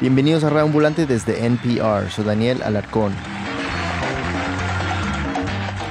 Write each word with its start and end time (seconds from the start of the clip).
Bienvenidos 0.00 0.44
a 0.44 0.50
Radio 0.50 0.64
Ambulante 0.64 1.06
desde 1.06 1.44
NPR. 1.44 2.10
Soy 2.10 2.24
Daniel 2.24 2.62
Alarcón. 2.62 3.14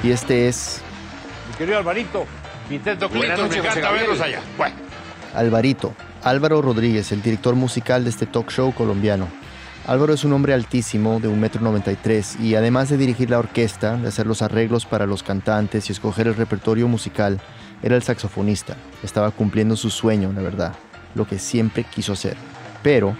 Y 0.02 0.10
este 0.10 0.48
es 0.48 0.82
Mi 1.50 1.56
querido 1.56 1.78
Alvarito, 1.78 2.26
me 2.68 2.76
encanta 2.76 3.90
verlos 3.90 4.20
allá. 4.20 4.40
Bueno, 4.56 4.74
Alvarito, 5.34 5.94
Álvaro 6.22 6.62
Rodríguez, 6.62 7.12
el 7.12 7.22
director 7.22 7.54
musical 7.54 8.04
de 8.04 8.10
este 8.10 8.26
talk 8.26 8.50
show 8.50 8.72
colombiano. 8.72 9.28
Álvaro 9.86 10.12
es 10.12 10.24
un 10.24 10.32
hombre 10.32 10.54
altísimo, 10.54 11.20
de 11.20 11.28
1,93 11.28 12.36
m, 12.36 12.46
y 12.46 12.54
además 12.54 12.90
de 12.90 12.96
dirigir 12.96 13.30
la 13.30 13.38
orquesta, 13.38 13.96
de 13.96 14.08
hacer 14.08 14.26
los 14.26 14.42
arreglos 14.42 14.86
para 14.86 15.06
los 15.06 15.22
cantantes 15.22 15.88
y 15.88 15.92
escoger 15.92 16.28
el 16.28 16.36
repertorio 16.36 16.86
musical, 16.86 17.40
era 17.82 17.96
el 17.96 18.02
saxofonista. 18.02 18.76
Estaba 19.02 19.30
cumpliendo 19.30 19.76
su 19.76 19.90
sueño, 19.90 20.32
la 20.32 20.42
verdad, 20.42 20.74
lo 21.14 21.26
que 21.26 21.38
siempre 21.38 21.84
quiso 21.84 22.12
hacer. 22.12 22.36
Pero... 22.82 23.16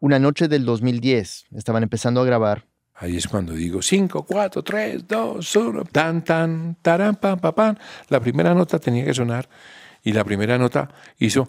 Una 0.00 0.18
noche 0.20 0.46
del 0.46 0.64
2010, 0.64 1.46
estaban 1.56 1.82
empezando 1.82 2.20
a 2.20 2.24
grabar 2.24 2.68
Ahí 3.00 3.16
es 3.16 3.28
cuando 3.28 3.52
digo 3.52 3.80
5, 3.80 4.24
4, 4.26 4.62
3, 4.64 5.06
2, 5.06 5.56
1, 5.56 5.84
tan, 5.84 6.24
tan, 6.24 6.76
taran, 6.82 7.14
pam, 7.14 7.38
pam, 7.38 7.54
pam. 7.54 7.76
La 8.08 8.18
primera 8.18 8.54
nota 8.54 8.80
tenía 8.80 9.04
que 9.04 9.14
sonar 9.14 9.48
y 10.02 10.12
la 10.12 10.24
primera 10.24 10.58
nota 10.58 10.88
hizo. 11.18 11.48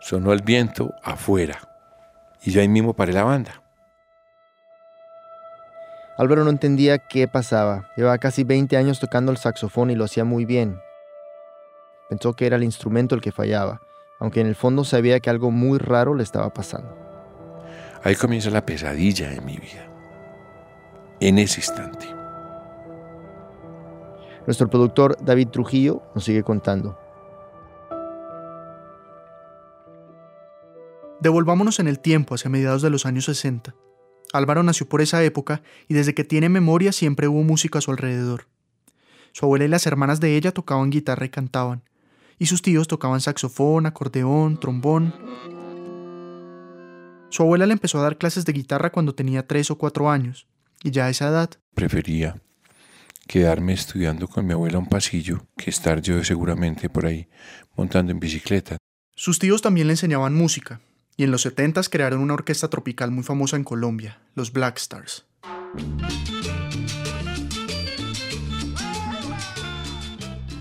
Sonó 0.00 0.32
el 0.32 0.42
viento 0.42 0.92
afuera 1.04 1.60
y 2.42 2.50
yo 2.50 2.60
ahí 2.60 2.68
mismo 2.68 2.94
paré 2.94 3.12
la 3.12 3.22
banda. 3.22 3.61
Álvaro 6.18 6.44
no 6.44 6.50
entendía 6.50 6.98
qué 6.98 7.26
pasaba. 7.26 7.88
Llevaba 7.96 8.18
casi 8.18 8.44
20 8.44 8.76
años 8.76 9.00
tocando 9.00 9.32
el 9.32 9.38
saxofón 9.38 9.90
y 9.90 9.94
lo 9.94 10.04
hacía 10.04 10.24
muy 10.24 10.44
bien. 10.44 10.80
Pensó 12.08 12.34
que 12.34 12.46
era 12.46 12.56
el 12.56 12.64
instrumento 12.64 13.14
el 13.14 13.22
que 13.22 13.32
fallaba, 13.32 13.80
aunque 14.20 14.40
en 14.40 14.46
el 14.46 14.54
fondo 14.54 14.84
sabía 14.84 15.20
que 15.20 15.30
algo 15.30 15.50
muy 15.50 15.78
raro 15.78 16.14
le 16.14 16.22
estaba 16.22 16.52
pasando. 16.52 16.94
Ahí 18.04 18.14
comienza 18.14 18.50
la 18.50 18.66
pesadilla 18.66 19.30
de 19.30 19.40
mi 19.40 19.56
vida. 19.56 19.88
En 21.20 21.38
ese 21.38 21.60
instante. 21.60 22.06
Nuestro 24.46 24.68
productor 24.68 25.16
David 25.24 25.48
Trujillo 25.48 26.02
nos 26.14 26.24
sigue 26.24 26.42
contando. 26.42 26.98
Devolvámonos 31.20 31.78
en 31.78 31.86
el 31.86 32.00
tiempo, 32.00 32.34
hacia 32.34 32.50
mediados 32.50 32.82
de 32.82 32.90
los 32.90 33.06
años 33.06 33.26
60. 33.26 33.74
Álvaro 34.32 34.62
nació 34.62 34.88
por 34.88 35.02
esa 35.02 35.22
época 35.22 35.62
y 35.88 35.94
desde 35.94 36.14
que 36.14 36.24
tiene 36.24 36.48
memoria 36.48 36.92
siempre 36.92 37.28
hubo 37.28 37.42
música 37.42 37.78
a 37.78 37.82
su 37.82 37.90
alrededor. 37.90 38.48
Su 39.32 39.44
abuela 39.44 39.64
y 39.64 39.68
las 39.68 39.86
hermanas 39.86 40.20
de 40.20 40.36
ella 40.36 40.52
tocaban 40.52 40.90
guitarra 40.90 41.26
y 41.26 41.30
cantaban, 41.30 41.82
y 42.38 42.46
sus 42.46 42.62
tíos 42.62 42.88
tocaban 42.88 43.20
saxofón, 43.20 43.86
acordeón, 43.86 44.58
trombón. 44.58 45.14
Su 47.30 47.42
abuela 47.42 47.66
le 47.66 47.72
empezó 47.72 47.98
a 47.98 48.02
dar 48.02 48.18
clases 48.18 48.44
de 48.44 48.52
guitarra 48.52 48.90
cuando 48.90 49.14
tenía 49.14 49.46
tres 49.46 49.70
o 49.70 49.78
cuatro 49.78 50.10
años, 50.10 50.46
y 50.82 50.90
ya 50.90 51.06
a 51.06 51.10
esa 51.10 51.28
edad 51.28 51.50
Prefería 51.74 52.40
quedarme 53.26 53.72
estudiando 53.72 54.28
con 54.28 54.46
mi 54.46 54.52
abuela 54.52 54.78
un 54.78 54.88
pasillo 54.88 55.46
que 55.56 55.70
estar 55.70 56.02
yo 56.02 56.22
seguramente 56.24 56.90
por 56.90 57.06
ahí 57.06 57.28
montando 57.76 58.12
en 58.12 58.20
bicicleta. 58.20 58.76
Sus 59.14 59.38
tíos 59.38 59.62
también 59.62 59.86
le 59.86 59.94
enseñaban 59.94 60.34
música, 60.34 60.80
y 61.16 61.24
en 61.24 61.30
los 61.30 61.42
70 61.42 61.82
crearon 61.90 62.20
una 62.20 62.34
orquesta 62.34 62.68
tropical 62.68 63.10
muy 63.10 63.24
famosa 63.24 63.56
en 63.56 63.64
Colombia, 63.64 64.20
los 64.34 64.52
Black 64.52 64.78
Stars. 64.78 65.24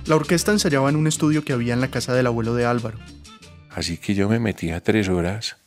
La 0.05 0.15
orquesta 0.15 0.51
ensayaba 0.51 0.89
en 0.89 0.97
un 0.97 1.07
estudio 1.07 1.45
que 1.45 1.53
había 1.53 1.73
en 1.73 1.81
la 1.81 1.89
casa 1.89 2.13
del 2.13 2.27
abuelo 2.27 2.53
de 2.53 2.65
Álvaro. 2.65 2.99
Así 3.69 3.97
que 3.97 4.13
yo 4.13 4.27
me 4.27 4.39
metía 4.39 4.83
tres 4.83 5.07
horas 5.07 5.57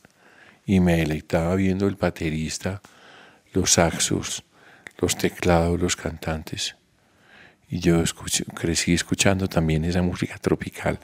y 0.67 0.81
me 0.81 0.97
deleitaba 0.97 1.55
viendo 1.55 1.87
el 1.87 1.97
baterista, 1.97 2.83
los 3.53 3.73
saxos, 3.73 4.45
los 4.99 5.17
teclados, 5.17 5.81
los 5.81 5.97
cantantes. 5.97 6.77
Y 7.69 7.79
yo 7.79 8.03
crecí 8.55 8.93
escuchando 8.93 9.49
también 9.49 9.85
esa 9.85 10.03
música 10.03 10.37
tropical. 10.39 10.99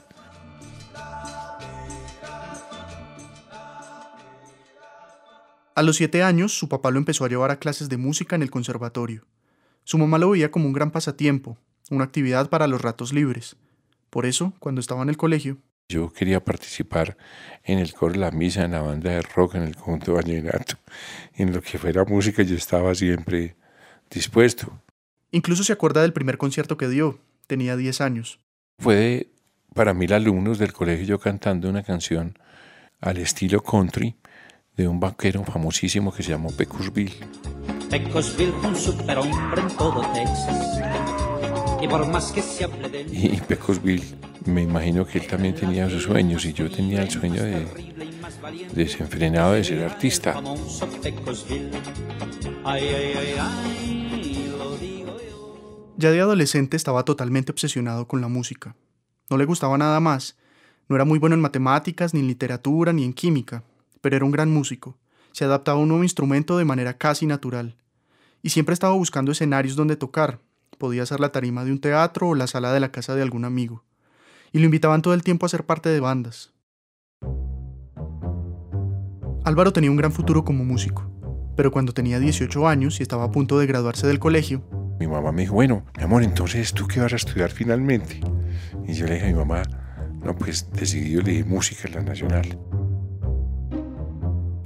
A 5.75 5.83
los 5.83 5.95
siete 5.97 6.23
años, 6.23 6.57
su 6.57 6.67
papá 6.69 6.91
lo 6.91 6.97
empezó 6.97 7.25
a 7.25 7.29
llevar 7.29 7.51
a 7.51 7.59
clases 7.59 7.89
de 7.89 7.97
música 7.97 8.35
en 8.35 8.41
el 8.41 8.51
conservatorio. 8.51 9.25
Su 9.83 9.97
mamá 9.97 10.17
lo 10.17 10.29
veía 10.31 10.51
como 10.51 10.65
un 10.67 10.73
gran 10.73 10.91
pasatiempo, 10.91 11.57
una 11.89 12.03
actividad 12.03 12.49
para 12.49 12.67
los 12.67 12.81
ratos 12.81 13.13
libres. 13.13 13.55
Por 14.09 14.25
eso, 14.25 14.53
cuando 14.59 14.81
estaba 14.81 15.01
en 15.03 15.09
el 15.09 15.17
colegio, 15.17 15.57
Yo 15.89 16.13
quería 16.13 16.43
participar 16.43 17.17
en 17.65 17.77
el 17.79 17.93
coro 17.93 18.13
de 18.13 18.19
la 18.19 18.31
misa, 18.31 18.63
en 18.63 18.71
la 18.71 18.81
banda 18.81 19.11
de 19.11 19.21
rock, 19.21 19.55
en 19.55 19.63
el 19.63 19.75
conjunto 19.75 20.13
vallenato, 20.13 20.75
en 21.35 21.51
lo 21.51 21.61
que 21.61 21.77
fuera 21.77 22.05
música, 22.05 22.43
yo 22.43 22.55
estaba 22.55 22.95
siempre 22.95 23.55
dispuesto. 24.09 24.81
incluso 25.31 25.63
se 25.65 25.73
acuerda 25.73 26.01
del 26.01 26.13
primer 26.13 26.37
concierto 26.37 26.77
que 26.77 26.87
dio. 26.89 27.19
Tenía 27.47 27.75
10 27.75 27.99
años. 28.01 28.39
Fue 28.79 28.95
de- 28.95 29.31
para 29.73 29.93
mil 29.93 30.11
alumnos 30.13 30.59
del 30.59 30.71
colegio 30.73 31.05
yo 31.05 31.19
cantando 31.19 31.69
una 31.69 31.83
canción 31.83 32.37
al 33.01 33.17
estilo 33.17 33.61
country 33.61 34.15
de 34.77 34.87
un 34.87 34.99
vaquero 34.99 35.43
famosísimo 35.43 36.13
que 36.13 36.23
se 36.23 36.31
llamó 36.31 36.49
Pecosville. 36.51 37.13
Pecosville 37.89 38.53
fue 38.53 38.69
un 38.69 38.75
superhombre 38.75 39.61
en 39.61 39.77
todo 39.77 40.01
Texas. 40.13 40.81
Y 41.81 41.87
por 41.87 42.07
más 42.07 42.31
que 42.31 42.41
se 42.41 42.63
hable 42.63 42.89
de 42.89 43.01
él, 43.01 43.07
Y 43.11 43.41
Pecosville, 43.41 44.15
me 44.45 44.61
imagino 44.61 45.05
que 45.05 45.19
él 45.19 45.27
también 45.27 45.55
tenía 45.55 45.89
sus 45.89 46.03
sueños 46.03 46.45
y 46.45 46.53
yo 46.53 46.69
tenía 46.69 47.01
el 47.01 47.09
sueño 47.09 47.43
de 47.43 47.67
desenfrenado 48.73 49.53
de 49.53 49.63
ser 49.63 49.83
artista. 49.83 50.41
Ya 55.97 56.11
de 56.11 56.21
adolescente 56.21 56.77
estaba 56.77 57.03
totalmente 57.03 57.51
obsesionado 57.51 58.07
con 58.07 58.21
la 58.21 58.27
música. 58.27 58.75
No 59.29 59.37
le 59.37 59.45
gustaba 59.45 59.77
nada 59.77 59.99
más. 59.99 60.37
No 60.87 60.95
era 60.95 61.05
muy 61.05 61.19
bueno 61.19 61.35
en 61.35 61.41
matemáticas, 61.41 62.13
ni 62.13 62.21
en 62.21 62.27
literatura, 62.27 62.91
ni 62.91 63.03
en 63.03 63.13
química, 63.13 63.63
pero 64.01 64.15
era 64.15 64.25
un 64.25 64.31
gran 64.31 64.51
músico. 64.51 64.97
Se 65.31 65.45
adaptaba 65.45 65.79
a 65.79 65.81
un 65.81 65.87
nuevo 65.87 66.03
instrumento 66.03 66.57
de 66.57 66.65
manera 66.65 66.97
casi 66.97 67.25
natural. 67.25 67.77
Y 68.41 68.49
siempre 68.49 68.73
estaba 68.73 68.93
buscando 68.93 69.31
escenarios 69.31 69.75
donde 69.75 69.95
tocar. 69.95 70.39
Podía 70.77 71.05
ser 71.05 71.19
la 71.19 71.31
tarima 71.31 71.63
de 71.63 71.71
un 71.71 71.79
teatro 71.79 72.29
o 72.29 72.35
la 72.35 72.47
sala 72.47 72.73
de 72.73 72.79
la 72.79 72.91
casa 72.91 73.15
de 73.15 73.21
algún 73.21 73.45
amigo. 73.45 73.83
Y 74.51 74.59
lo 74.59 74.65
invitaban 74.65 75.01
todo 75.01 75.13
el 75.13 75.23
tiempo 75.23 75.45
a 75.45 75.49
ser 75.49 75.65
parte 75.65 75.89
de 75.89 75.99
bandas. 75.99 76.51
Álvaro 79.43 79.73
tenía 79.73 79.89
un 79.89 79.97
gran 79.97 80.11
futuro 80.11 80.43
como 80.43 80.63
músico, 80.63 81.09
pero 81.55 81.71
cuando 81.71 81.93
tenía 81.93 82.19
18 82.19 82.67
años 82.67 82.99
y 82.99 83.03
estaba 83.03 83.23
a 83.23 83.31
punto 83.31 83.57
de 83.57 83.65
graduarse 83.65 84.05
del 84.07 84.19
colegio, 84.19 84.63
Mi 84.99 85.07
mamá 85.07 85.31
me 85.31 85.41
dijo, 85.41 85.55
bueno, 85.55 85.83
mi 85.97 86.03
amor, 86.03 86.21
entonces 86.21 86.73
tú 86.73 86.87
qué 86.87 86.99
vas 86.99 87.11
a 87.13 87.15
estudiar 87.15 87.49
finalmente. 87.49 88.21
Y 88.87 88.93
yo 88.93 89.07
le 89.07 89.15
dije 89.15 89.25
a 89.25 89.29
mi 89.29 89.33
mamá, 89.33 89.63
no, 90.23 90.35
pues 90.35 90.69
decidí, 90.73 91.09
yo 91.09 91.21
le 91.21 91.31
dije 91.31 91.43
música 91.43 91.87
en 91.87 91.95
la 91.95 92.01
nacional. 92.03 92.59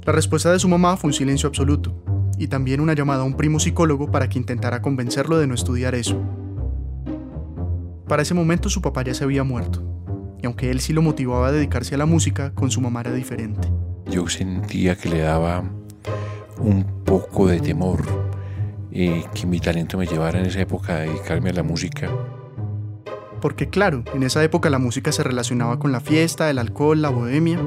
La 0.06 0.12
respuesta 0.12 0.52
de 0.52 0.60
su 0.60 0.68
mamá 0.68 0.96
fue 0.96 1.08
un 1.08 1.14
silencio 1.14 1.48
absoluto, 1.48 1.92
y 2.38 2.46
también 2.46 2.80
una 2.80 2.92
llamada 2.92 3.22
a 3.22 3.24
un 3.24 3.36
primo 3.36 3.58
psicólogo 3.58 4.08
para 4.12 4.28
que 4.28 4.38
intentara 4.38 4.80
convencerlo 4.80 5.36
de 5.36 5.48
no 5.48 5.54
estudiar 5.54 5.96
eso. 5.96 6.22
Para 8.06 8.22
ese 8.22 8.32
momento 8.32 8.68
su 8.68 8.80
papá 8.80 9.02
ya 9.02 9.14
se 9.14 9.24
había 9.24 9.42
muerto, 9.42 9.82
y 10.40 10.46
aunque 10.46 10.70
él 10.70 10.78
sí 10.78 10.92
lo 10.92 11.02
motivaba 11.02 11.48
a 11.48 11.52
dedicarse 11.52 11.96
a 11.96 11.98
la 11.98 12.06
música, 12.06 12.52
con 12.54 12.70
su 12.70 12.80
mamá 12.80 13.00
era 13.00 13.12
diferente. 13.14 13.68
Yo 14.08 14.28
sentía 14.28 14.94
que 14.94 15.08
le 15.08 15.22
daba 15.22 15.64
un 16.60 16.84
poco 17.04 17.48
de 17.48 17.58
temor 17.58 18.04
eh, 18.92 19.24
que 19.34 19.44
mi 19.44 19.58
talento 19.58 19.98
me 19.98 20.06
llevara 20.06 20.38
en 20.38 20.46
esa 20.46 20.60
época 20.60 20.94
a 20.94 21.00
dedicarme 21.00 21.50
a 21.50 21.54
la 21.54 21.62
música. 21.64 22.08
Porque 23.40 23.68
claro, 23.68 24.04
en 24.14 24.22
esa 24.22 24.44
época 24.44 24.70
la 24.70 24.78
música 24.78 25.10
se 25.10 25.24
relacionaba 25.24 25.80
con 25.80 25.90
la 25.90 25.98
fiesta, 25.98 26.48
el 26.48 26.60
alcohol, 26.60 27.02
la 27.02 27.08
bohemia. 27.08 27.58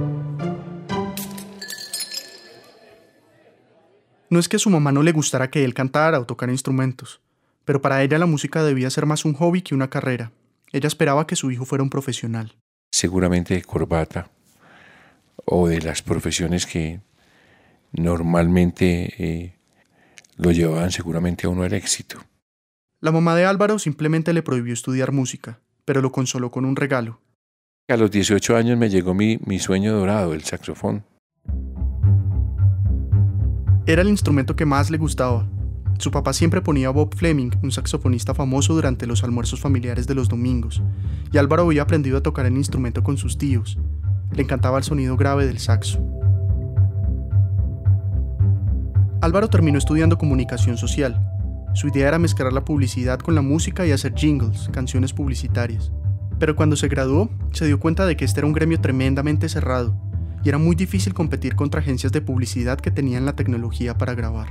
No 4.29 4.39
es 4.39 4.47
que 4.47 4.57
a 4.57 4.59
su 4.59 4.69
mamá 4.69 4.91
no 4.91 5.01
le 5.01 5.11
gustara 5.11 5.49
que 5.49 5.63
él 5.63 5.73
cantara 5.73 6.19
o 6.19 6.25
tocara 6.25 6.51
instrumentos, 6.51 7.19
pero 7.65 7.81
para 7.81 8.03
ella 8.03 8.19
la 8.19 8.27
música 8.27 8.63
debía 8.63 8.89
ser 8.89 9.05
más 9.05 9.25
un 9.25 9.33
hobby 9.33 9.61
que 9.61 9.73
una 9.73 9.89
carrera. 9.89 10.31
Ella 10.71 10.87
esperaba 10.87 11.25
que 11.25 11.35
su 11.35 11.49
hijo 11.49 11.65
fuera 11.65 11.83
un 11.83 11.89
profesional. 11.89 12.55
seguramente 12.91 13.53
de 13.53 13.61
corbata 13.63 14.29
o 15.45 15.67
de 15.67 15.81
las 15.81 16.01
profesiones 16.01 16.65
que 16.65 16.99
normalmente 17.91 19.13
eh, 19.17 19.55
lo 20.37 20.51
llevaban 20.51 20.91
seguramente 20.91 21.47
a 21.47 21.49
uno 21.49 21.63
al 21.63 21.73
éxito. 21.73 22.19
La 22.99 23.11
mamá 23.11 23.35
de 23.35 23.45
Álvaro 23.45 23.79
simplemente 23.79 24.33
le 24.33 24.43
prohibió 24.43 24.73
estudiar 24.73 25.11
música, 25.11 25.59
pero 25.85 26.01
lo 26.01 26.11
consoló 26.11 26.51
con 26.51 26.65
un 26.65 26.75
regalo. 26.75 27.21
A 27.87 27.97
los 27.97 28.11
18 28.11 28.55
años 28.55 28.77
me 28.77 28.89
llegó 28.89 29.13
mi, 29.13 29.39
mi 29.45 29.57
sueño 29.57 29.93
dorado, 29.93 30.33
el 30.33 30.43
saxofón. 30.43 31.03
Era 33.85 34.01
el 34.01 34.09
instrumento 34.09 34.55
que 34.55 34.65
más 34.65 34.91
le 34.91 34.97
gustaba. 34.97 35.47
Su 35.97 36.11
papá 36.11 36.31
siempre 36.33 36.61
ponía 36.61 36.87
a 36.87 36.91
Bob 36.91 37.15
Fleming, 37.15 37.51
un 37.61 37.71
saxofonista 37.71 38.33
famoso 38.33 38.73
durante 38.73 39.07
los 39.07 39.23
almuerzos 39.23 39.59
familiares 39.59 40.07
de 40.07 40.15
los 40.15 40.29
domingos, 40.29 40.81
y 41.31 41.37
Álvaro 41.37 41.63
había 41.63 41.81
aprendido 41.81 42.17
a 42.17 42.23
tocar 42.23 42.45
el 42.45 42.55
instrumento 42.55 43.03
con 43.03 43.17
sus 43.17 43.37
tíos. 43.37 43.77
Le 44.31 44.43
encantaba 44.43 44.77
el 44.77 44.83
sonido 44.83 45.17
grave 45.17 45.45
del 45.45 45.59
saxo. 45.59 45.99
Álvaro 49.21 49.49
terminó 49.49 49.77
estudiando 49.77 50.17
comunicación 50.17 50.77
social. 50.77 51.19
Su 51.73 51.87
idea 51.89 52.07
era 52.07 52.19
mezclar 52.19 52.53
la 52.53 52.63
publicidad 52.63 53.19
con 53.19 53.35
la 53.35 53.41
música 53.41 53.85
y 53.85 53.91
hacer 53.91 54.13
jingles, 54.15 54.69
canciones 54.71 55.11
publicitarias. 55.11 55.91
Pero 56.39 56.55
cuando 56.55 56.77
se 56.77 56.87
graduó, 56.87 57.29
se 57.51 57.65
dio 57.65 57.79
cuenta 57.79 58.05
de 58.05 58.15
que 58.15 58.23
este 58.23 58.39
era 58.39 58.47
un 58.47 58.53
gremio 58.53 58.79
tremendamente 58.79 59.49
cerrado, 59.49 59.99
y 60.43 60.49
era 60.49 60.57
muy 60.57 60.75
difícil 60.75 61.13
competir 61.13 61.55
contra 61.55 61.81
agencias 61.81 62.11
de 62.11 62.21
publicidad 62.21 62.79
que 62.79 62.91
tenían 62.91 63.25
la 63.25 63.35
tecnología 63.35 63.97
para 63.97 64.15
grabar. 64.15 64.49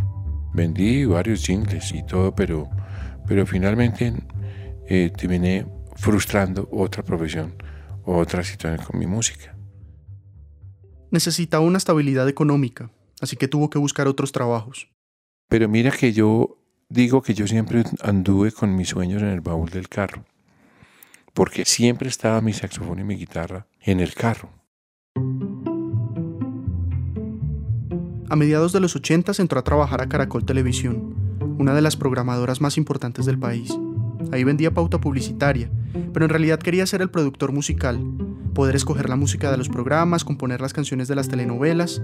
Vendí 0.52 1.05
varios 1.05 1.44
jingles 1.44 1.93
y 1.93 2.05
todo, 2.05 2.35
pero, 2.35 2.69
pero 3.26 3.46
finalmente 3.46 4.12
eh, 4.88 5.11
terminé 5.17 5.67
frustrando 5.96 6.69
otra 6.73 7.02
profesión, 7.02 7.55
otra 8.05 8.43
situación 8.43 8.85
con 8.87 8.99
mi 8.99 9.06
música. 9.06 9.56
Necesitaba 11.11 11.64
una 11.64 11.79
estabilidad 11.79 12.29
económica, 12.29 12.91
así 13.20 13.37
que 13.37 13.49
tuvo 13.49 13.70
que 13.70 13.79
buscar 13.79 14.08
otros 14.08 14.32
trabajos. 14.32 14.88
Pero 15.49 15.69
mira 15.69 15.91
que 15.91 16.12
yo 16.12 16.58
digo 16.88 17.23
que 17.23 17.34
yo 17.34 17.46
siempre 17.46 17.84
anduve 18.02 18.52
con 18.52 18.75
mis 18.76 18.88
sueños 18.88 19.23
en 19.23 19.29
el 19.29 19.41
baúl 19.41 19.70
del 19.70 19.88
carro, 19.88 20.25
porque 21.34 21.64
siempre 21.64 22.08
estaba 22.08 22.41
mi 22.41 22.52
saxofón 22.52 23.00
y 23.00 23.05
mi 23.05 23.17
guitarra 23.17 23.67
en 23.81 24.00
el 24.00 24.14
carro. 24.14 24.57
A 28.30 28.36
mediados 28.36 28.72
de 28.75 28.80
los 28.80 28.94
80 28.94 29.32
entró 29.38 29.58
a 29.58 29.64
trabajar 29.64 30.02
a 30.02 30.08
Caracol 30.08 30.44
Televisión, 30.44 31.14
una 31.58 31.72
de 31.72 31.80
las 31.80 31.96
programadoras 31.96 32.60
más 32.60 32.76
importantes 32.76 33.25
del 33.25 33.38
país. 33.38 33.75
Ahí 34.32 34.44
vendía 34.44 34.75
pauta 34.75 35.00
publicitaria, 35.00 35.70
pero 36.12 36.26
en 36.26 36.28
realidad 36.28 36.58
quería 36.58 36.84
ser 36.84 37.00
el 37.00 37.08
productor 37.08 37.52
musical, 37.52 37.98
poder 38.52 38.76
escoger 38.76 39.08
la 39.08 39.16
música 39.16 39.50
de 39.50 39.56
los 39.56 39.70
programas, 39.70 40.25
componer 40.25 40.60
las 40.60 40.75
canciones 40.75 41.08
de 41.08 41.14
las 41.14 41.28
telenovelas. 41.28 42.02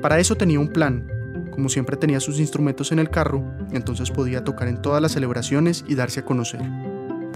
Para 0.00 0.18
eso 0.18 0.36
tenía 0.36 0.58
un 0.58 0.68
plan. 0.68 1.06
Como 1.50 1.68
siempre 1.68 1.98
tenía 1.98 2.20
sus 2.20 2.40
instrumentos 2.40 2.90
en 2.90 2.98
el 2.98 3.10
carro, 3.10 3.44
entonces 3.70 4.10
podía 4.10 4.44
tocar 4.44 4.68
en 4.68 4.80
todas 4.80 5.02
las 5.02 5.12
celebraciones 5.12 5.84
y 5.86 5.96
darse 5.96 6.20
a 6.20 6.24
conocer. 6.24 6.62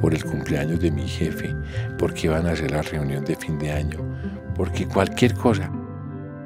Por 0.01 0.15
el 0.15 0.25
cumpleaños 0.25 0.81
de 0.81 0.91
mi 0.91 1.07
jefe, 1.07 1.55
porque 1.99 2.29
iban 2.29 2.47
a 2.47 2.53
hacer 2.53 2.71
la 2.71 2.81
reunión 2.81 3.27
de 3.27 3.37
fin 3.37 3.59
de 3.59 3.73
año, 3.73 3.99
porque 4.57 4.87
cualquier 4.87 5.35
cosa. 5.35 5.71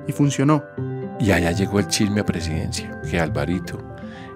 Y 0.09 0.13
funcionó. 0.13 0.65
Y 1.19 1.31
allá 1.31 1.53
llegó 1.53 1.79
el 1.79 1.89
chisme 1.89 2.21
a 2.21 2.27
presidencia, 2.27 3.01
que 3.09 3.19
Alvarito, 3.19 3.83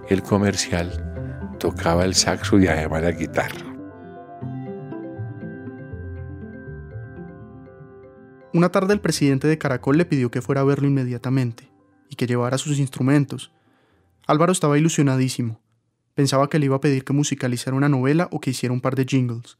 el 0.08 0.22
comercial, 0.22 1.58
tocaba 1.58 2.04
el 2.04 2.14
saxo 2.14 2.58
y 2.58 2.66
además 2.66 3.02
la 3.02 3.12
guitarra. 3.12 3.66
Una 8.52 8.70
tarde 8.70 8.94
el 8.94 9.00
presidente 9.00 9.46
de 9.46 9.58
Caracol 9.58 9.96
le 9.96 10.04
pidió 10.04 10.30
que 10.30 10.42
fuera 10.42 10.62
a 10.62 10.64
verlo 10.64 10.88
inmediatamente 10.88 11.70
y 12.08 12.16
que 12.16 12.26
llevara 12.26 12.58
sus 12.58 12.78
instrumentos. 12.80 13.52
Álvaro 14.26 14.50
estaba 14.50 14.76
ilusionadísimo. 14.76 15.60
Pensaba 16.14 16.48
que 16.48 16.58
le 16.58 16.66
iba 16.66 16.76
a 16.76 16.80
pedir 16.80 17.04
que 17.04 17.12
musicalizara 17.12 17.76
una 17.76 17.88
novela 17.88 18.28
o 18.32 18.40
que 18.40 18.50
hiciera 18.50 18.72
un 18.72 18.80
par 18.80 18.96
de 18.96 19.04
jingles. 19.04 19.58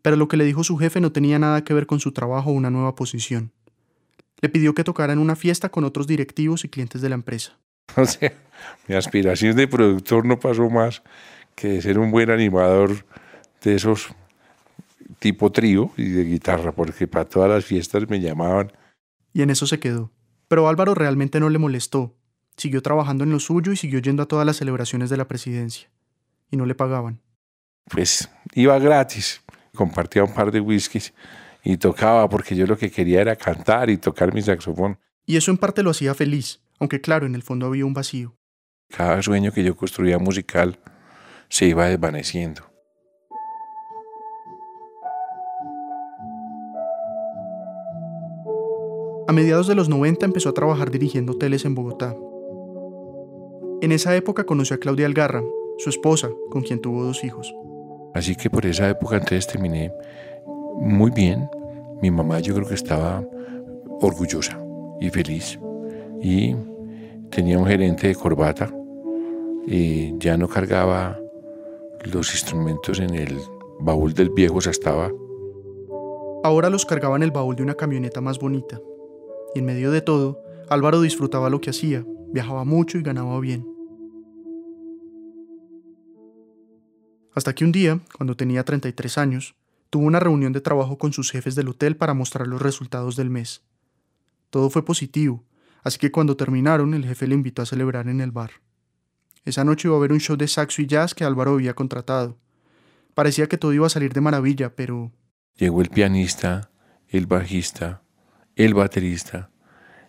Pero 0.00 0.16
lo 0.16 0.28
que 0.28 0.36
le 0.36 0.44
dijo 0.44 0.64
su 0.64 0.78
jefe 0.78 1.00
no 1.00 1.12
tenía 1.12 1.38
nada 1.38 1.64
que 1.64 1.74
ver 1.74 1.86
con 1.86 2.00
su 2.00 2.12
trabajo 2.12 2.50
o 2.50 2.54
una 2.54 2.70
nueva 2.70 2.94
posición. 2.94 3.52
Le 4.40 4.48
pidió 4.48 4.74
que 4.74 4.84
tocara 4.84 5.12
en 5.12 5.18
una 5.18 5.36
fiesta 5.36 5.68
con 5.68 5.84
otros 5.84 6.06
directivos 6.06 6.64
y 6.64 6.68
clientes 6.68 7.00
de 7.00 7.08
la 7.08 7.14
empresa. 7.14 7.58
O 7.96 8.06
sea, 8.06 8.32
mi 8.88 8.94
aspiración 8.94 9.56
de 9.56 9.68
productor 9.68 10.24
no 10.24 10.38
pasó 10.38 10.70
más 10.70 11.02
que 11.54 11.68
de 11.68 11.82
ser 11.82 11.98
un 11.98 12.10
buen 12.10 12.30
animador 12.30 13.04
de 13.62 13.74
esos 13.74 14.14
tipo 15.18 15.52
trío 15.52 15.90
y 15.96 16.08
de 16.08 16.24
guitarra, 16.24 16.72
porque 16.72 17.06
para 17.06 17.24
todas 17.24 17.50
las 17.50 17.64
fiestas 17.64 18.08
me 18.08 18.20
llamaban. 18.20 18.72
Y 19.32 19.42
en 19.42 19.50
eso 19.50 19.66
se 19.66 19.78
quedó. 19.78 20.10
Pero 20.48 20.68
Álvaro 20.68 20.94
realmente 20.94 21.40
no 21.40 21.48
le 21.48 21.58
molestó. 21.58 22.14
Siguió 22.56 22.82
trabajando 22.82 23.24
en 23.24 23.30
lo 23.30 23.40
suyo 23.40 23.72
y 23.72 23.76
siguió 23.76 24.00
yendo 24.00 24.22
a 24.22 24.26
todas 24.26 24.44
las 24.44 24.56
celebraciones 24.56 25.10
de 25.10 25.16
la 25.16 25.28
presidencia. 25.28 25.88
Y 26.50 26.56
no 26.56 26.66
le 26.66 26.74
pagaban. 26.74 27.20
Pues 27.88 28.28
iba 28.54 28.78
gratis, 28.78 29.42
compartía 29.74 30.24
un 30.24 30.34
par 30.34 30.50
de 30.50 30.60
whiskies 30.60 31.14
y 31.64 31.76
tocaba 31.76 32.28
porque 32.28 32.56
yo 32.56 32.66
lo 32.66 32.76
que 32.76 32.90
quería 32.90 33.20
era 33.20 33.36
cantar 33.36 33.90
y 33.90 33.96
tocar 33.96 34.34
mi 34.34 34.42
saxofón. 34.42 34.98
Y 35.24 35.36
eso 35.36 35.50
en 35.50 35.58
parte 35.58 35.82
lo 35.82 35.90
hacía 35.90 36.14
feliz, 36.14 36.60
aunque 36.78 37.00
claro, 37.00 37.26
en 37.26 37.34
el 37.34 37.42
fondo 37.42 37.66
había 37.66 37.86
un 37.86 37.94
vacío. 37.94 38.36
Cada 38.88 39.22
sueño 39.22 39.52
que 39.52 39.64
yo 39.64 39.76
construía 39.76 40.18
musical 40.18 40.78
se 41.48 41.66
iba 41.66 41.86
desvaneciendo. 41.86 42.62
A 49.28 49.32
mediados 49.32 49.66
de 49.66 49.74
los 49.74 49.88
90 49.88 50.26
empezó 50.26 50.50
a 50.50 50.54
trabajar 50.54 50.90
dirigiendo 50.90 51.32
hoteles 51.32 51.64
en 51.64 51.74
Bogotá. 51.74 52.14
En 53.80 53.92
esa 53.92 54.14
época 54.14 54.44
conoció 54.44 54.76
a 54.76 54.78
Claudia 54.78 55.06
Algarra, 55.06 55.42
su 55.78 55.88
esposa, 55.88 56.28
con 56.50 56.62
quien 56.62 56.80
tuvo 56.80 57.02
dos 57.02 57.24
hijos. 57.24 57.54
Así 58.14 58.36
que 58.36 58.50
por 58.50 58.66
esa 58.66 58.90
época 58.90 59.16
entonces 59.16 59.46
terminé 59.46 59.92
muy 60.76 61.10
bien. 61.10 61.48
Mi 62.00 62.10
mamá 62.10 62.40
yo 62.40 62.54
creo 62.54 62.66
que 62.66 62.74
estaba 62.74 63.24
orgullosa 64.00 64.58
y 65.00 65.10
feliz. 65.10 65.58
Y 66.20 66.54
tenía 67.30 67.58
un 67.58 67.66
gerente 67.66 68.08
de 68.08 68.14
corbata 68.14 68.72
y 69.66 70.16
ya 70.18 70.36
no 70.36 70.48
cargaba 70.48 71.18
los 72.04 72.32
instrumentos 72.32 72.98
en 72.98 73.14
el 73.14 73.38
baúl 73.80 74.12
del 74.14 74.30
viejo, 74.30 74.56
o 74.56 74.58
estaba. 74.58 75.10
Ahora 76.44 76.70
los 76.70 76.84
cargaba 76.84 77.16
en 77.16 77.22
el 77.22 77.30
baúl 77.30 77.56
de 77.56 77.62
una 77.62 77.74
camioneta 77.74 78.20
más 78.20 78.38
bonita. 78.38 78.80
Y 79.54 79.60
en 79.60 79.66
medio 79.66 79.90
de 79.90 80.00
todo, 80.00 80.42
Álvaro 80.68 81.00
disfrutaba 81.00 81.50
lo 81.50 81.60
que 81.60 81.70
hacía, 81.70 82.04
viajaba 82.32 82.64
mucho 82.64 82.98
y 82.98 83.02
ganaba 83.02 83.38
bien. 83.40 83.66
Hasta 87.34 87.54
que 87.54 87.64
un 87.64 87.72
día, 87.72 88.00
cuando 88.16 88.36
tenía 88.36 88.64
33 88.64 89.18
años, 89.18 89.54
tuvo 89.92 90.06
una 90.06 90.20
reunión 90.20 90.54
de 90.54 90.62
trabajo 90.62 90.96
con 90.96 91.12
sus 91.12 91.30
jefes 91.30 91.54
del 91.54 91.68
hotel 91.68 91.98
para 91.98 92.14
mostrar 92.14 92.46
los 92.46 92.62
resultados 92.62 93.14
del 93.14 93.28
mes. 93.28 93.60
Todo 94.48 94.70
fue 94.70 94.86
positivo, 94.86 95.44
así 95.84 95.98
que 95.98 96.10
cuando 96.10 96.34
terminaron 96.34 96.94
el 96.94 97.04
jefe 97.04 97.26
le 97.26 97.34
invitó 97.34 97.60
a 97.60 97.66
celebrar 97.66 98.08
en 98.08 98.22
el 98.22 98.30
bar. 98.30 98.52
Esa 99.44 99.64
noche 99.64 99.88
iba 99.88 99.94
a 99.94 99.98
haber 99.98 100.12
un 100.12 100.18
show 100.18 100.34
de 100.38 100.48
saxo 100.48 100.80
y 100.80 100.86
jazz 100.86 101.12
que 101.12 101.24
Álvaro 101.24 101.52
había 101.52 101.74
contratado. 101.74 102.38
Parecía 103.12 103.50
que 103.50 103.58
todo 103.58 103.74
iba 103.74 103.86
a 103.86 103.90
salir 103.90 104.14
de 104.14 104.22
maravilla, 104.22 104.74
pero... 104.74 105.12
Llegó 105.56 105.82
el 105.82 105.90
pianista, 105.90 106.70
el 107.08 107.26
bajista, 107.26 108.02
el 108.56 108.72
baterista 108.72 109.50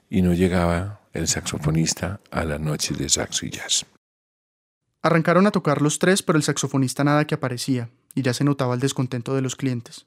y 0.09 0.21
no 0.21 0.33
llegaba 0.33 1.01
el 1.11 1.27
saxofonista 1.27 2.21
a 2.31 2.45
la 2.45 2.57
noche 2.57 2.93
de 2.93 3.09
saxo 3.09 3.45
y 3.45 3.49
jazz. 3.49 3.85
Arrancaron 5.01 5.45
a 5.45 5.51
tocar 5.51 5.81
los 5.81 5.99
tres, 5.99 6.23
pero 6.23 6.37
el 6.37 6.43
saxofonista 6.43 7.03
nada 7.03 7.27
que 7.27 7.35
aparecía, 7.35 7.89
y 8.15 8.21
ya 8.21 8.33
se 8.33 8.43
notaba 8.43 8.73
el 8.73 8.79
descontento 8.79 9.35
de 9.35 9.41
los 9.41 9.55
clientes. 9.55 10.05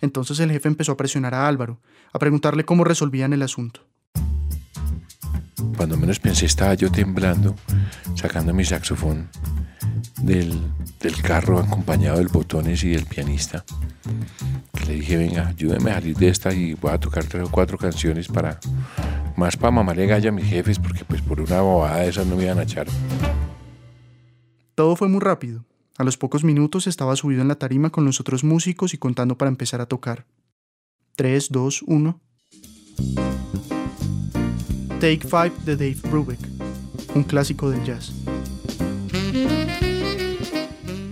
Entonces 0.00 0.40
el 0.40 0.50
jefe 0.50 0.68
empezó 0.68 0.92
a 0.92 0.96
presionar 0.96 1.34
a 1.34 1.46
Álvaro, 1.46 1.80
a 2.12 2.18
preguntarle 2.18 2.64
cómo 2.64 2.84
resolvían 2.84 3.32
el 3.32 3.42
asunto. 3.42 3.86
Cuando 5.76 5.96
menos 5.96 6.18
pensé 6.18 6.46
estaba 6.46 6.74
yo 6.74 6.90
temblando, 6.90 7.54
sacando 8.14 8.52
mi 8.52 8.64
saxofón 8.64 9.28
del, 10.22 10.60
del 11.00 11.22
carro 11.22 11.58
acompañado 11.58 12.18
del 12.18 12.28
botones 12.28 12.82
y 12.84 12.90
del 12.90 13.06
pianista. 13.06 13.64
Le 14.86 14.94
dije, 14.94 15.16
venga, 15.16 15.48
ayúdeme 15.48 15.92
a 15.92 15.94
salir 15.94 16.16
de 16.16 16.28
esta 16.28 16.52
y 16.52 16.74
voy 16.74 16.92
a 16.92 16.98
tocar 16.98 17.24
tres 17.24 17.44
o 17.44 17.50
cuatro 17.50 17.78
canciones 17.78 18.26
para, 18.28 18.58
más 19.36 19.56
para 19.56 19.70
mamarle 19.70 20.06
gallo 20.06 20.30
a 20.30 20.32
mis 20.32 20.46
jefes, 20.46 20.78
porque 20.78 21.04
pues 21.04 21.22
por 21.22 21.40
una 21.40 21.60
bobada 21.60 21.98
de 21.98 22.08
esas 22.08 22.26
no 22.26 22.36
me 22.36 22.44
iban 22.44 22.58
a 22.58 22.64
echar. 22.64 22.86
Todo 24.74 24.96
fue 24.96 25.08
muy 25.08 25.20
rápido. 25.20 25.64
A 25.98 26.04
los 26.04 26.16
pocos 26.16 26.42
minutos 26.42 26.86
estaba 26.86 27.16
subido 27.16 27.42
en 27.42 27.48
la 27.48 27.56
tarima 27.56 27.90
con 27.90 28.06
los 28.06 28.18
otros 28.18 28.44
músicos 28.44 28.94
y 28.94 28.98
contando 28.98 29.36
para 29.36 29.50
empezar 29.50 29.82
a 29.82 29.86
tocar. 29.86 30.24
3, 31.16 31.48
2, 31.50 31.82
1. 31.86 32.20
Take 35.00 35.20
5 35.22 35.50
de 35.66 35.76
Dave 35.76 35.98
Brubeck, 36.10 36.38
un 37.14 37.24
clásico 37.24 37.70
del 37.70 37.84
jazz. 37.84 38.12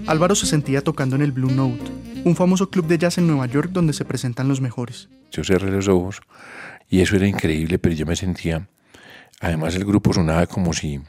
Álvaro 0.06 0.34
se 0.34 0.46
sentía 0.46 0.82
tocando 0.82 1.14
en 1.16 1.22
el 1.22 1.32
Blue 1.32 1.50
Note, 1.50 1.84
un 2.24 2.34
famoso 2.34 2.70
club 2.70 2.86
de 2.86 2.98
jazz 2.98 3.18
en 3.18 3.26
Nueva 3.26 3.46
York 3.46 3.70
donde 3.72 3.92
se 3.92 4.04
presentan 4.04 4.48
los 4.48 4.60
mejores. 4.60 5.08
Yo 5.30 5.44
cerré 5.44 5.70
los 5.70 5.88
ojos 5.88 6.20
y 6.88 7.00
eso 7.00 7.16
era 7.16 7.28
increíble, 7.28 7.78
pero 7.78 7.94
yo 7.94 8.06
me 8.06 8.16
sentía... 8.16 8.68
Además 9.42 9.74
el 9.74 9.86
grupo 9.86 10.12
sonaba 10.12 10.46
como 10.46 10.74
si 10.74 11.00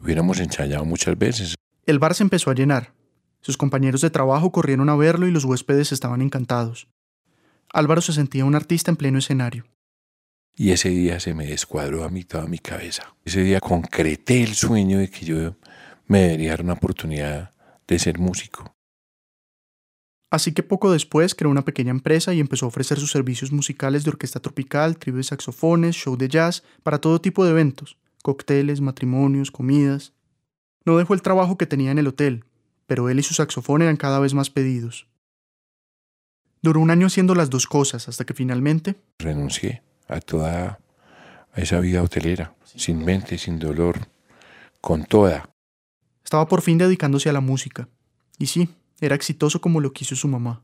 hubiéramos 0.00 0.38
ensayado 0.38 0.84
muchas 0.84 1.18
veces. 1.18 1.55
El 1.86 2.00
bar 2.00 2.14
se 2.14 2.24
empezó 2.24 2.50
a 2.50 2.54
llenar. 2.54 2.92
Sus 3.40 3.56
compañeros 3.56 4.00
de 4.00 4.10
trabajo 4.10 4.50
corrieron 4.50 4.88
a 4.88 4.96
verlo 4.96 5.28
y 5.28 5.30
los 5.30 5.44
huéspedes 5.44 5.92
estaban 5.92 6.20
encantados. 6.20 6.88
Álvaro 7.72 8.00
se 8.00 8.12
sentía 8.12 8.44
un 8.44 8.56
artista 8.56 8.90
en 8.90 8.96
pleno 8.96 9.18
escenario. 9.18 9.66
Y 10.56 10.70
ese 10.70 10.88
día 10.88 11.20
se 11.20 11.32
me 11.32 11.46
descuadró 11.46 12.02
a 12.02 12.08
mí 12.08 12.24
toda 12.24 12.46
mi 12.46 12.58
cabeza. 12.58 13.14
Ese 13.24 13.42
día 13.42 13.60
concreté 13.60 14.42
el 14.42 14.54
sueño 14.54 14.98
de 14.98 15.10
que 15.10 15.24
yo 15.24 15.56
me 16.06 16.22
debería 16.22 16.50
dar 16.50 16.62
una 16.62 16.72
oportunidad 16.72 17.52
de 17.86 17.98
ser 18.00 18.18
músico. 18.18 18.74
Así 20.28 20.52
que 20.52 20.64
poco 20.64 20.90
después 20.90 21.36
creó 21.36 21.52
una 21.52 21.64
pequeña 21.64 21.92
empresa 21.92 22.34
y 22.34 22.40
empezó 22.40 22.66
a 22.66 22.68
ofrecer 22.68 22.98
sus 22.98 23.12
servicios 23.12 23.52
musicales 23.52 24.02
de 24.02 24.10
orquesta 24.10 24.40
tropical, 24.40 24.98
trío 24.98 25.16
de 25.16 25.22
saxofones, 25.22 25.94
show 25.94 26.16
de 26.16 26.28
jazz, 26.28 26.64
para 26.82 27.00
todo 27.00 27.20
tipo 27.20 27.44
de 27.44 27.52
eventos, 27.52 27.96
cócteles, 28.22 28.80
matrimonios, 28.80 29.52
comidas. 29.52 30.15
No 30.86 30.96
dejó 30.96 31.14
el 31.14 31.22
trabajo 31.22 31.58
que 31.58 31.66
tenía 31.66 31.90
en 31.90 31.98
el 31.98 32.06
hotel, 32.06 32.44
pero 32.86 33.10
él 33.10 33.18
y 33.18 33.22
su 33.22 33.34
saxofón 33.34 33.82
eran 33.82 33.96
cada 33.96 34.20
vez 34.20 34.32
más 34.32 34.50
pedidos. 34.50 35.08
Duró 36.62 36.80
un 36.80 36.90
año 36.90 37.08
haciendo 37.08 37.34
las 37.34 37.50
dos 37.50 37.66
cosas 37.66 38.08
hasta 38.08 38.24
que 38.24 38.34
finalmente 38.34 38.96
Renuncié 39.18 39.82
a 40.08 40.20
toda 40.20 40.78
esa 41.54 41.80
vida 41.80 42.02
hotelera, 42.02 42.54
sin 42.64 43.04
mente, 43.04 43.36
sin 43.38 43.58
dolor, 43.58 44.08
con 44.80 45.04
toda. 45.04 45.50
estaba 46.22 46.46
por 46.46 46.62
fin 46.62 46.78
dedicándose 46.78 47.28
a 47.28 47.32
la 47.32 47.40
música. 47.40 47.88
Y 48.38 48.46
sí, 48.46 48.68
era 49.00 49.14
exitoso 49.14 49.60
como 49.60 49.80
lo 49.80 49.92
quiso 49.92 50.14
su 50.14 50.28
mamá. 50.28 50.62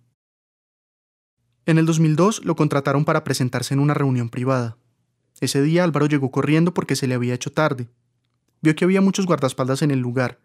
En 1.66 1.78
el 1.78 1.86
2002 1.86 2.44
lo 2.44 2.56
contrataron 2.56 3.04
para 3.04 3.24
presentarse 3.24 3.74
en 3.74 3.80
una 3.80 3.94
reunión 3.94 4.28
privada. 4.28 4.76
Ese 5.40 5.62
día 5.62 5.84
Álvaro 5.84 6.06
llegó 6.06 6.30
corriendo 6.30 6.74
porque 6.74 6.94
se 6.94 7.06
le 7.06 7.14
había 7.14 7.34
hecho 7.34 7.52
tarde. 7.52 7.88
Vio 8.62 8.74
que 8.74 8.84
había 8.84 9.00
muchos 9.00 9.26
guardaespaldas 9.26 9.82
en 9.82 9.90
el 9.90 9.98
lugar, 9.98 10.38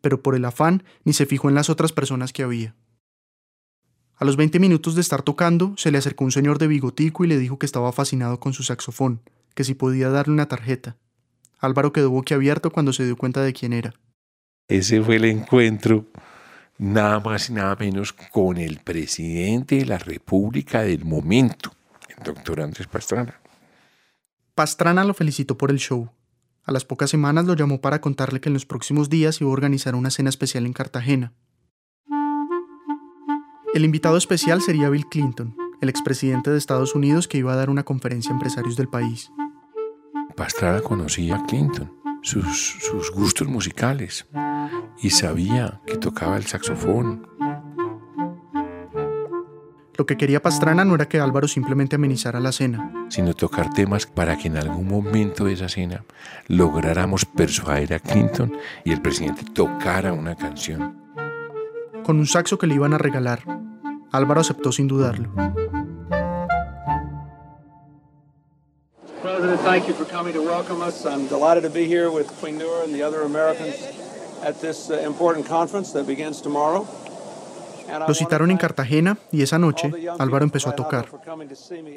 pero 0.00 0.22
por 0.22 0.34
el 0.34 0.44
afán 0.44 0.84
ni 1.04 1.12
se 1.12 1.26
fijó 1.26 1.48
en 1.48 1.54
las 1.54 1.68
otras 1.68 1.92
personas 1.92 2.32
que 2.32 2.42
había. 2.42 2.74
A 4.16 4.24
los 4.24 4.36
20 4.36 4.60
minutos 4.60 4.94
de 4.94 5.00
estar 5.00 5.22
tocando, 5.22 5.74
se 5.76 5.90
le 5.90 5.98
acercó 5.98 6.24
un 6.24 6.30
señor 6.30 6.58
de 6.58 6.68
bigotico 6.68 7.24
y 7.24 7.28
le 7.28 7.36
dijo 7.36 7.58
que 7.58 7.66
estaba 7.66 7.92
fascinado 7.92 8.38
con 8.38 8.52
su 8.52 8.62
saxofón, 8.62 9.20
que 9.54 9.64
si 9.64 9.74
podía 9.74 10.08
darle 10.08 10.32
una 10.32 10.46
tarjeta. 10.46 10.96
Álvaro 11.58 11.92
quedó 11.92 12.10
boquiabierto 12.10 12.70
cuando 12.70 12.92
se 12.92 13.04
dio 13.04 13.16
cuenta 13.16 13.42
de 13.42 13.52
quién 13.52 13.72
era. 13.72 13.94
Ese 14.68 15.02
fue 15.02 15.16
el 15.16 15.24
encuentro, 15.24 16.06
nada 16.78 17.18
más 17.20 17.50
y 17.50 17.54
nada 17.54 17.76
menos, 17.78 18.12
con 18.12 18.56
el 18.56 18.78
presidente 18.78 19.76
de 19.76 19.86
la 19.86 19.98
República 19.98 20.82
del 20.82 21.04
momento, 21.04 21.72
el 22.16 22.22
doctor 22.22 22.60
Andrés 22.60 22.86
Pastrana. 22.86 23.40
Pastrana 24.54 25.02
lo 25.04 25.14
felicitó 25.14 25.58
por 25.58 25.70
el 25.72 25.78
show. 25.78 26.08
A 26.66 26.72
las 26.72 26.84
pocas 26.84 27.10
semanas 27.10 27.44
lo 27.44 27.54
llamó 27.54 27.80
para 27.80 28.00
contarle 28.00 28.40
que 28.40 28.48
en 28.48 28.54
los 28.54 28.64
próximos 28.64 29.10
días 29.10 29.40
iba 29.40 29.50
a 29.50 29.52
organizar 29.52 29.94
una 29.94 30.10
cena 30.10 30.30
especial 30.30 30.64
en 30.64 30.72
Cartagena. 30.72 31.34
El 33.74 33.84
invitado 33.84 34.16
especial 34.16 34.62
sería 34.62 34.88
Bill 34.88 35.06
Clinton, 35.06 35.54
el 35.82 35.88
expresidente 35.88 36.50
de 36.50 36.56
Estados 36.56 36.94
Unidos 36.94 37.28
que 37.28 37.38
iba 37.38 37.52
a 37.52 37.56
dar 37.56 37.68
una 37.68 37.82
conferencia 37.82 38.30
a 38.30 38.34
empresarios 38.34 38.76
del 38.76 38.88
país. 38.88 39.30
Pastrana 40.36 40.80
conocía 40.80 41.36
a 41.36 41.44
Clinton, 41.44 41.92
sus, 42.22 42.78
sus 42.80 43.10
gustos 43.10 43.46
musicales, 43.46 44.26
y 45.02 45.10
sabía 45.10 45.82
que 45.86 45.98
tocaba 45.98 46.36
el 46.38 46.46
saxofón. 46.46 47.28
Lo 49.96 50.06
que 50.06 50.16
quería 50.16 50.42
Pastrana 50.42 50.84
no 50.84 50.94
era 50.94 51.08
que 51.08 51.20
Álvaro 51.20 51.46
simplemente 51.46 51.96
amenizara 51.96 52.40
la 52.40 52.52
cena, 52.52 53.06
sino 53.08 53.34
tocar 53.34 53.72
temas 53.72 54.06
para 54.06 54.36
que 54.36 54.48
en 54.48 54.56
algún 54.56 54.88
momento 54.88 55.44
de 55.44 55.52
esa 55.52 55.68
cena 55.68 56.04
lográramos 56.48 57.24
persuadir 57.24 57.94
a 57.94 58.00
Clinton 58.00 58.56
y 58.84 58.92
el 58.92 59.00
presidente 59.00 59.44
tocara 59.52 60.12
una 60.12 60.34
canción. 60.34 61.04
con 62.04 62.18
un 62.18 62.26
saxo 62.26 62.58
que 62.58 62.66
le 62.68 62.74
iban 62.74 62.92
a 62.92 62.98
regalar. 62.98 63.40
Álvaro 64.12 64.40
aceptó 64.42 64.70
sin 64.70 64.86
dudarlo. 64.86 65.30
President, 69.22 69.60
thank 69.62 69.88
you 69.88 69.94
for 69.94 70.04
coming 70.04 70.34
to 70.34 70.42
welcome 70.42 70.82
us. 70.82 71.06
I'm 71.06 71.26
delighted 71.28 71.62
to 71.62 71.70
be 71.70 71.86
here 71.86 72.10
with 72.10 72.28
Queen 72.40 72.58
Noor 72.58 72.84
and 72.84 72.94
the 72.94 73.02
other 73.02 73.22
Americans 73.22 73.74
at 74.42 74.60
this 74.60 74.90
uh, 74.90 74.98
important 74.98 75.46
conference 75.46 75.92
that 75.92 76.06
begins 76.06 76.42
tomorrow. 76.42 76.86
Lo 78.06 78.14
citaron 78.14 78.50
en 78.50 78.56
Cartagena 78.56 79.18
y 79.32 79.42
esa 79.42 79.58
noche 79.58 79.90
Álvaro 80.18 80.44
empezó 80.44 80.70
a 80.70 80.76
tocar. 80.76 81.08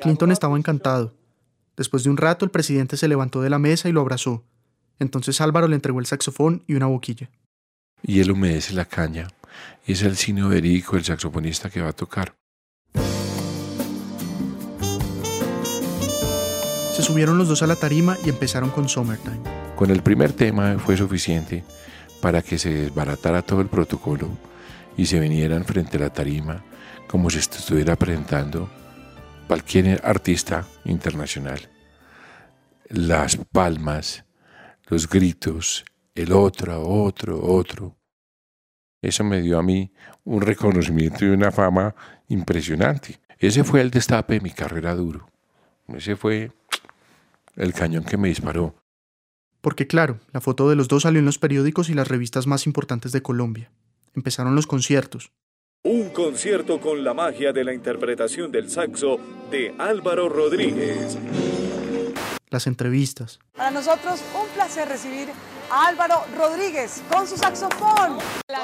Clinton 0.01 0.31
estaba 0.31 0.57
encantado. 0.57 1.13
Después 1.75 2.03
de 2.03 2.09
un 2.09 2.17
rato 2.17 2.45
el 2.45 2.51
presidente 2.51 2.97
se 2.97 3.07
levantó 3.07 3.41
de 3.41 3.49
la 3.49 3.59
mesa 3.59 3.89
y 3.89 3.91
lo 3.91 4.01
abrazó. 4.01 4.43
Entonces 4.99 5.39
Álvaro 5.41 5.67
le 5.67 5.75
entregó 5.75 5.99
el 5.99 6.05
saxofón 6.05 6.63
y 6.67 6.73
una 6.73 6.87
boquilla. 6.87 7.29
Y 8.01 8.19
él 8.19 8.31
humedece 8.31 8.73
la 8.73 8.85
caña, 8.85 9.27
y 9.85 9.93
es 9.93 10.01
el 10.03 10.15
Cine 10.17 10.43
Verico, 10.47 10.97
el 10.97 11.03
saxofonista 11.03 11.69
que 11.69 11.81
va 11.81 11.89
a 11.89 11.93
tocar. 11.93 12.35
Se 16.93 17.03
subieron 17.03 17.37
los 17.37 17.47
dos 17.47 17.61
a 17.61 17.67
la 17.67 17.75
tarima 17.75 18.17
y 18.25 18.29
empezaron 18.29 18.71
con 18.71 18.89
Summertime. 18.89 19.39
Con 19.75 19.91
el 19.91 20.01
primer 20.01 20.33
tema 20.33 20.79
fue 20.79 20.97
suficiente 20.97 21.63
para 22.21 22.41
que 22.41 22.57
se 22.57 22.73
desbaratara 22.73 23.43
todo 23.43 23.61
el 23.61 23.67
protocolo 23.67 24.29
y 24.97 25.05
se 25.05 25.19
vinieran 25.19 25.63
frente 25.63 25.97
a 25.97 26.01
la 26.01 26.09
tarima 26.11 26.63
como 27.07 27.29
si 27.29 27.37
estuviera 27.37 27.95
presentando 27.95 28.69
cualquier 29.47 30.01
artista 30.03 30.67
internacional. 30.83 31.59
Las 32.89 33.37
palmas, 33.37 34.25
los 34.87 35.07
gritos, 35.07 35.85
el 36.15 36.33
otro, 36.33 36.81
otro, 36.81 37.41
otro. 37.41 37.95
Eso 39.01 39.23
me 39.23 39.41
dio 39.41 39.59
a 39.59 39.63
mí 39.63 39.93
un 40.23 40.41
reconocimiento 40.41 41.23
y 41.23 41.29
una 41.29 41.51
fama 41.51 41.95
impresionante. 42.27 43.19
Ese 43.37 43.63
fue 43.63 43.81
el 43.81 43.91
destape 43.91 44.33
de 44.33 44.41
mi 44.41 44.49
carrera 44.49 44.95
duro. 44.95 45.29
Ese 45.87 46.15
fue 46.15 46.51
el 47.55 47.73
cañón 47.73 48.03
que 48.03 48.17
me 48.17 48.27
disparó. 48.27 48.75
Porque 49.61 49.87
claro, 49.87 50.19
la 50.31 50.41
foto 50.41 50.69
de 50.69 50.75
los 50.75 50.87
dos 50.87 51.03
salió 51.03 51.19
en 51.19 51.25
los 51.25 51.39
periódicos 51.39 51.89
y 51.89 51.93
las 51.93 52.07
revistas 52.07 52.47
más 52.47 52.65
importantes 52.65 53.11
de 53.11 53.21
Colombia. 53.21 53.71
Empezaron 54.17 54.55
los 54.55 54.65
conciertos. 54.65 55.31
Un 55.83 56.09
concierto 56.09 56.81
con 56.81 57.03
la 57.03 57.13
magia 57.13 57.53
de 57.53 57.63
la 57.63 57.71
interpretación 57.71 58.51
del 58.51 58.67
saxo 58.67 59.19
de 59.51 59.75
Álvaro 59.77 60.27
Rodríguez. 60.27 61.19
las 62.49 62.65
entrevistas. 62.65 63.37
Para 63.55 63.69
nosotros 63.69 64.23
un 64.33 64.47
placer 64.55 64.87
recibir 64.87 65.27
a 65.69 65.87
Álvaro 65.87 66.23
Rodríguez 66.35 67.03
con 67.11 67.27
su 67.27 67.37
saxofón. 67.37 68.17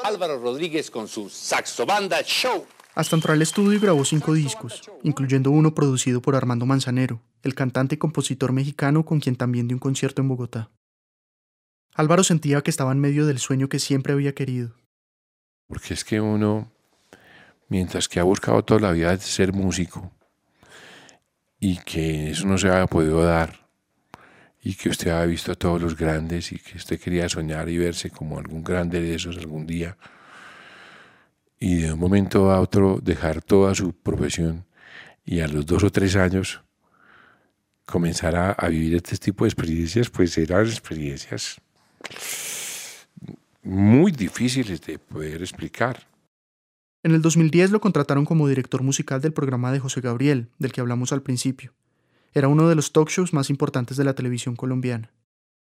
Álvaro 0.03 0.39
Rodríguez 0.39 0.89
con 0.89 1.07
su 1.07 1.29
Saxobanda 1.29 2.24
Show. 2.24 2.65
Hasta 2.95 3.15
entró 3.15 3.33
al 3.33 3.41
estudio 3.43 3.74
y 3.74 3.79
grabó 3.79 4.03
cinco 4.05 4.33
discos, 4.33 4.89
incluyendo 5.03 5.51
uno 5.51 5.75
producido 5.75 6.19
por 6.19 6.36
Armando 6.36 6.65
Manzanero, 6.65 7.22
el 7.43 7.53
cantante 7.53 7.93
y 7.93 7.98
compositor 8.00 8.53
mexicano 8.53 9.05
con 9.05 9.19
quien 9.19 9.36
también 9.36 9.67
dio 9.67 9.75
un 9.75 9.79
concierto 9.79 10.24
en 10.24 10.29
Bogotá. 10.29 10.72
Álvaro 11.93 12.24
sentía 12.24 12.62
que 12.62 12.72
estaba 12.72 12.91
en 12.91 13.00
medio 13.00 13.27
del 13.27 13.38
sueño 13.38 13.69
que 13.69 13.77
siempre 13.77 14.13
había 14.13 14.33
querido. 14.33 14.74
Porque 15.73 15.95
es 15.95 16.05
que 16.05 16.21
uno, 16.21 16.71
mientras 17.67 18.07
que 18.07 18.19
ha 18.19 18.23
buscado 18.23 18.63
toda 18.63 18.79
la 18.79 18.91
vida 18.91 19.17
ser 19.17 19.53
músico 19.53 20.11
y 21.59 21.77
que 21.77 22.29
eso 22.29 22.45
no 22.45 22.59
se 22.59 22.69
había 22.69 22.85
podido 22.85 23.23
dar 23.23 23.67
y 24.61 24.75
que 24.75 24.89
usted 24.89 25.09
había 25.09 25.25
visto 25.25 25.51
a 25.51 25.55
todos 25.55 25.81
los 25.81 25.97
grandes 25.97 26.51
y 26.51 26.59
que 26.59 26.77
usted 26.77 26.99
quería 26.99 27.27
soñar 27.27 27.69
y 27.69 27.79
verse 27.79 28.11
como 28.11 28.37
algún 28.37 28.63
grande 28.63 29.01
de 29.01 29.15
esos 29.15 29.35
algún 29.35 29.65
día 29.65 29.97
y 31.57 31.77
de 31.77 31.93
un 31.93 31.99
momento 31.99 32.51
a 32.51 32.59
otro 32.59 32.99
dejar 33.01 33.41
toda 33.41 33.73
su 33.73 33.93
profesión 33.93 34.67
y 35.25 35.39
a 35.39 35.47
los 35.47 35.65
dos 35.65 35.83
o 35.83 35.91
tres 35.91 36.15
años 36.15 36.61
comenzar 37.87 38.35
a, 38.35 38.51
a 38.51 38.67
vivir 38.67 38.93
este 38.93 39.17
tipo 39.17 39.43
de 39.43 39.49
experiencias, 39.49 40.11
pues 40.11 40.37
eran 40.37 40.67
experiencias 40.67 41.59
muy 43.63 44.12
difíciles 44.12 44.82
de 44.82 45.00
poder 45.00 45.41
explicar. 45.41 46.08
En 47.01 47.13
el 47.13 47.22
2010 47.22 47.72
lo 47.72 47.82
contrataron 47.82 48.25
como 48.25 48.48
director 48.48 48.84
musical 48.84 49.22
del 49.22 49.34
programa 49.34 49.72
de 49.72 49.79
José 49.79 50.01
Gabriel, 50.01 50.50
del 50.60 50.72
que 50.72 50.82
hablamos 50.82 51.12
al 51.12 51.22
principio. 51.22 51.74
Era 52.34 52.48
uno 52.48 52.67
de 52.67 52.75
los 52.75 52.91
talk 52.91 53.10
shows 53.10 53.34
más 53.34 53.50
importantes 53.50 53.98
de 53.98 54.03
la 54.03 54.15
televisión 54.15 54.55
colombiana. 54.55 55.12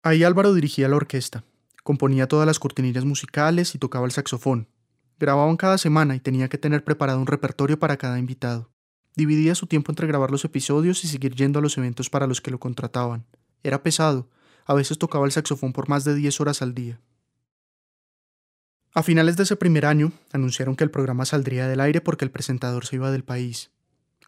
Ahí 0.01 0.23
Álvaro 0.23 0.53
dirigía 0.53 0.87
la 0.89 0.95
orquesta, 0.95 1.43
componía 1.83 2.27
todas 2.27 2.45
las 2.45 2.59
cortinillas 2.59 3.05
musicales 3.05 3.75
y 3.75 3.79
tocaba 3.79 4.05
el 4.05 4.11
saxofón. 4.11 4.67
Grababan 5.19 5.57
cada 5.57 5.77
semana 5.77 6.15
y 6.15 6.19
tenía 6.19 6.49
que 6.49 6.57
tener 6.57 6.83
preparado 6.83 7.19
un 7.19 7.27
repertorio 7.27 7.79
para 7.79 7.97
cada 7.97 8.19
invitado. 8.19 8.69
Dividía 9.15 9.55
su 9.55 9.67
tiempo 9.67 9.91
entre 9.91 10.07
grabar 10.07 10.31
los 10.31 10.45
episodios 10.45 11.03
y 11.03 11.07
seguir 11.07 11.35
yendo 11.35 11.59
a 11.59 11.61
los 11.61 11.77
eventos 11.77 12.09
para 12.09 12.27
los 12.27 12.41
que 12.41 12.51
lo 12.51 12.59
contrataban. 12.59 13.25
Era 13.63 13.83
pesado, 13.83 14.29
a 14.65 14.73
veces 14.73 14.97
tocaba 14.97 15.25
el 15.25 15.31
saxofón 15.31 15.73
por 15.73 15.89
más 15.89 16.03
de 16.03 16.15
10 16.15 16.41
horas 16.41 16.61
al 16.61 16.73
día. 16.73 16.99
A 18.95 19.01
finales 19.01 19.37
de 19.37 19.43
ese 19.43 19.55
primer 19.55 19.87
año, 19.87 20.11
anunciaron 20.31 20.75
que 20.75 20.83
el 20.83 20.91
programa 20.91 21.25
saldría 21.25 21.67
del 21.67 21.79
aire 21.79 21.99
porque 21.99 22.25
el 22.25 22.31
presentador 22.31 22.85
se 22.85 22.97
iba 22.97 23.11
del 23.11 23.23
país. 23.23 23.71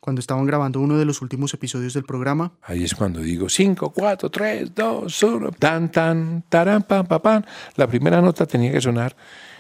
Cuando 0.02 0.20
estaban 0.20 0.46
grabando 0.46 0.80
uno 0.80 0.98
de 0.98 1.06
los 1.06 1.22
últimos 1.22 1.54
episodios 1.54 1.94
del 1.94 2.04
programa, 2.04 2.54
Ahí 2.64 2.84
es 2.84 2.96
cuando 2.96 3.20
digo 3.22 3.48
5, 3.48 3.92
4, 3.92 4.30
3, 4.32 4.74
2, 4.74 5.24
1, 5.24 5.52
tan, 5.52 5.92
tan, 5.92 6.44
tarán, 6.50 6.82
pam, 6.82 7.06
pam, 7.06 7.22
pam. 7.22 7.44
La 7.76 7.86
primera 7.86 8.22
nota 8.22 8.48
tenía 8.48 8.72
que 8.72 8.82
sonar 8.82 9.16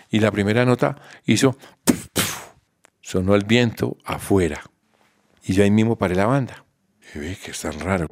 y 0.09 0.19
la 0.19 0.31
primera 0.31 0.65
nota 0.65 0.97
hizo, 1.25 1.55
pf, 1.83 2.07
pf, 2.11 2.33
sonó 3.01 3.35
el 3.35 3.43
viento 3.43 3.97
afuera. 4.05 4.61
Y 5.43 5.53
yo 5.53 5.63
ahí 5.63 5.71
mismo 5.71 5.97
paré 5.97 6.15
la 6.15 6.25
banda. 6.25 6.65
Y 7.13 7.19
ve 7.19 7.37
que 7.43 7.51
es 7.51 7.61
tan 7.61 7.79
raro. 7.79 8.07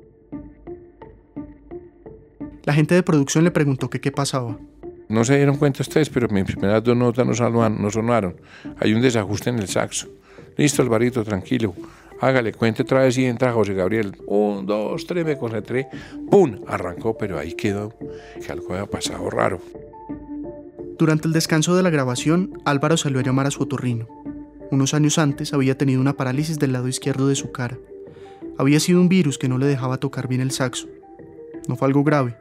la 2.65 2.73
gente 2.73 2.93
de 2.93 3.01
producción 3.03 3.43
le 3.43 3.51
preguntó 3.51 3.89
que 3.89 3.99
qué 3.99 4.11
pasaba. 4.11 4.59
No 5.13 5.23
se 5.23 5.37
dieron 5.37 5.57
cuenta 5.57 5.83
ustedes, 5.83 6.09
pero 6.09 6.27
mis 6.27 6.43
primeras 6.43 6.83
dos 6.83 6.97
notas 6.97 7.23
no, 7.27 7.35
sonaron, 7.35 7.79
no 7.79 7.91
sonaron. 7.91 8.35
Hay 8.79 8.95
un 8.95 9.01
desajuste 9.01 9.51
en 9.51 9.59
el 9.59 9.67
saxo. 9.67 10.07
Listo, 10.57 10.81
Alvarito, 10.81 11.23
tranquilo. 11.23 11.75
Hágale, 12.19 12.51
cuente 12.51 12.81
otra 12.81 13.01
vez 13.01 13.15
y 13.19 13.25
entra 13.25 13.53
José 13.53 13.75
Gabriel. 13.75 14.17
Un, 14.25 14.65
dos, 14.65 15.05
tres, 15.05 15.23
me 15.23 15.37
concentré. 15.37 15.87
¡Pum! 16.31 16.61
Arrancó, 16.65 17.15
pero 17.15 17.37
ahí 17.37 17.53
quedó. 17.53 17.93
Que 18.43 18.51
algo 18.51 18.73
había 18.73 18.87
pasado 18.87 19.29
raro. 19.29 19.61
Durante 20.97 21.27
el 21.27 21.33
descanso 21.33 21.75
de 21.75 21.83
la 21.83 21.91
grabación, 21.91 22.59
Álvaro 22.65 22.97
salió 22.97 23.19
a 23.19 23.23
llamar 23.23 23.45
a 23.45 23.51
su 23.51 23.61
otorrino. 23.61 24.07
Unos 24.71 24.95
años 24.95 25.19
antes 25.19 25.53
había 25.53 25.77
tenido 25.77 26.01
una 26.01 26.13
parálisis 26.13 26.57
del 26.57 26.73
lado 26.73 26.87
izquierdo 26.87 27.27
de 27.27 27.35
su 27.35 27.51
cara. 27.51 27.77
Había 28.57 28.79
sido 28.79 28.99
un 28.99 29.09
virus 29.09 29.37
que 29.37 29.47
no 29.47 29.59
le 29.59 29.67
dejaba 29.67 29.97
tocar 29.97 30.27
bien 30.27 30.41
el 30.41 30.49
saxo. 30.49 30.87
No 31.67 31.75
fue 31.75 31.87
algo 31.87 32.03
grave. 32.03 32.35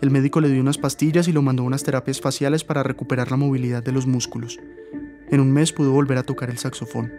El 0.00 0.10
médico 0.10 0.40
le 0.40 0.48
dio 0.48 0.60
unas 0.60 0.78
pastillas 0.78 1.26
y 1.26 1.32
lo 1.32 1.42
mandó 1.42 1.64
a 1.64 1.66
unas 1.66 1.82
terapias 1.82 2.20
faciales 2.20 2.62
para 2.62 2.82
recuperar 2.82 3.30
la 3.30 3.36
movilidad 3.36 3.82
de 3.82 3.92
los 3.92 4.06
músculos. 4.06 4.60
En 5.30 5.40
un 5.40 5.52
mes 5.52 5.72
pudo 5.72 5.92
volver 5.92 6.18
a 6.18 6.22
tocar 6.22 6.50
el 6.50 6.58
saxofón. 6.58 7.12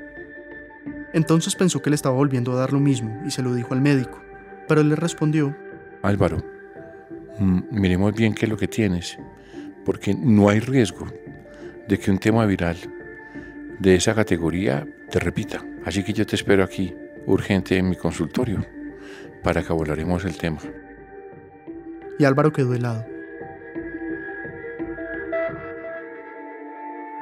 Entonces 1.13 1.55
pensó 1.55 1.81
que 1.81 1.89
le 1.89 1.95
estaba 1.95 2.15
volviendo 2.15 2.53
a 2.53 2.55
dar 2.55 2.71
lo 2.71 2.79
mismo 2.79 3.21
y 3.25 3.31
se 3.31 3.41
lo 3.41 3.53
dijo 3.53 3.73
al 3.73 3.81
médico, 3.81 4.21
pero 4.67 4.81
él 4.81 4.89
le 4.89 4.95
respondió, 4.95 5.55
Álvaro, 6.01 6.37
mm, 7.39 7.61
miremos 7.71 8.13
bien 8.13 8.33
qué 8.33 8.45
es 8.45 8.49
lo 8.49 8.57
que 8.57 8.67
tienes, 8.67 9.17
porque 9.83 10.13
no 10.13 10.49
hay 10.49 10.59
riesgo 10.59 11.07
de 11.87 11.99
que 11.99 12.11
un 12.11 12.19
tema 12.19 12.45
viral 12.45 12.77
de 13.79 13.95
esa 13.95 14.13
categoría 14.13 14.87
te 15.09 15.19
repita. 15.19 15.65
Así 15.83 16.03
que 16.03 16.13
yo 16.13 16.25
te 16.25 16.35
espero 16.35 16.63
aquí, 16.63 16.95
urgente, 17.25 17.77
en 17.77 17.89
mi 17.89 17.95
consultorio, 17.95 18.65
para 19.43 19.63
que 19.63 19.73
hablaremos 19.73 20.23
el 20.23 20.37
tema. 20.37 20.59
Y 22.19 22.25
Álvaro 22.25 22.51
quedó 22.51 22.73
helado. 22.73 23.05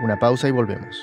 Una 0.04 0.18
pausa 0.20 0.48
y 0.48 0.51
volvemos. 0.51 0.98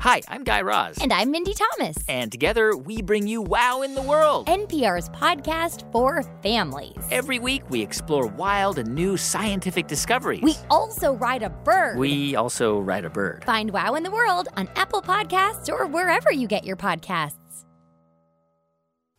Hi, 0.00 0.22
I'm 0.28 0.44
Guy 0.44 0.62
Raz. 0.62 0.96
And 1.02 1.12
I'm 1.12 1.30
Mindy 1.30 1.52
Thomas. 1.52 1.96
And 2.08 2.32
together 2.32 2.74
we 2.74 3.02
bring 3.02 3.26
you 3.26 3.42
Wow 3.42 3.82
in 3.82 3.94
the 3.94 4.00
World, 4.00 4.46
NPR's 4.46 5.10
podcast 5.10 5.84
for 5.92 6.22
families. 6.42 6.96
Every 7.10 7.38
week 7.38 7.62
we 7.68 7.82
explore 7.82 8.26
wild 8.26 8.78
and 8.78 8.94
new 8.94 9.18
scientific 9.18 9.88
discoveries. 9.88 10.40
We 10.42 10.56
also 10.70 11.12
ride 11.12 11.42
a 11.42 11.50
bird. 11.50 11.98
We 11.98 12.34
also 12.34 12.78
ride 12.80 13.04
a 13.04 13.10
bird. 13.10 13.44
Find 13.44 13.70
Wow 13.70 13.94
in 13.94 14.04
the 14.04 14.10
World 14.10 14.48
on 14.56 14.70
Apple 14.74 15.02
Podcasts 15.02 15.68
or 15.68 15.86
wherever 15.86 16.32
you 16.32 16.48
get 16.48 16.64
your 16.64 16.76
podcasts. 16.76 17.39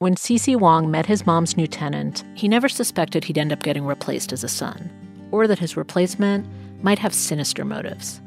When 0.02 0.16
Cece 0.16 0.60
Wong 0.60 0.90
met 0.90 1.06
his 1.06 1.28
mom's 1.28 1.56
new 1.56 1.68
tenant, 1.68 2.24
he 2.34 2.48
never 2.48 2.68
suspected 2.68 3.24
he'd 3.24 3.38
end 3.38 3.52
up 3.52 3.62
getting 3.62 3.86
replaced 3.86 4.34
as 4.34 4.44
a 4.44 4.50
son, 4.50 4.90
or 5.30 5.46
that 5.46 5.60
his 5.60 5.78
replacement 5.78 6.48
might 6.82 6.98
have 6.98 7.14
sinister 7.14 7.64
motives. 7.64 8.20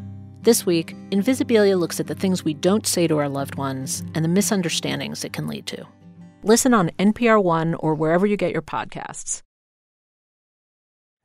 This 0.42 0.64
week, 0.64 0.94
Invisibilia 1.10 1.76
looks 1.76 1.98
at 1.98 2.06
the 2.06 2.14
things 2.14 2.44
we 2.44 2.54
don't 2.54 2.86
say 2.86 3.08
to 3.08 3.18
our 3.18 3.28
loved 3.28 3.56
ones 3.56 4.04
and 4.14 4.24
the 4.24 4.28
misunderstandings 4.28 5.24
it 5.24 5.32
can 5.32 5.48
lead 5.48 5.66
to. 5.66 5.84
Listen 6.44 6.74
on 6.74 6.92
NPR 6.96 7.42
One 7.42 7.74
or 7.80 7.96
wherever 7.96 8.24
you 8.24 8.36
get 8.36 8.52
your 8.52 8.62
podcasts. 8.62 9.42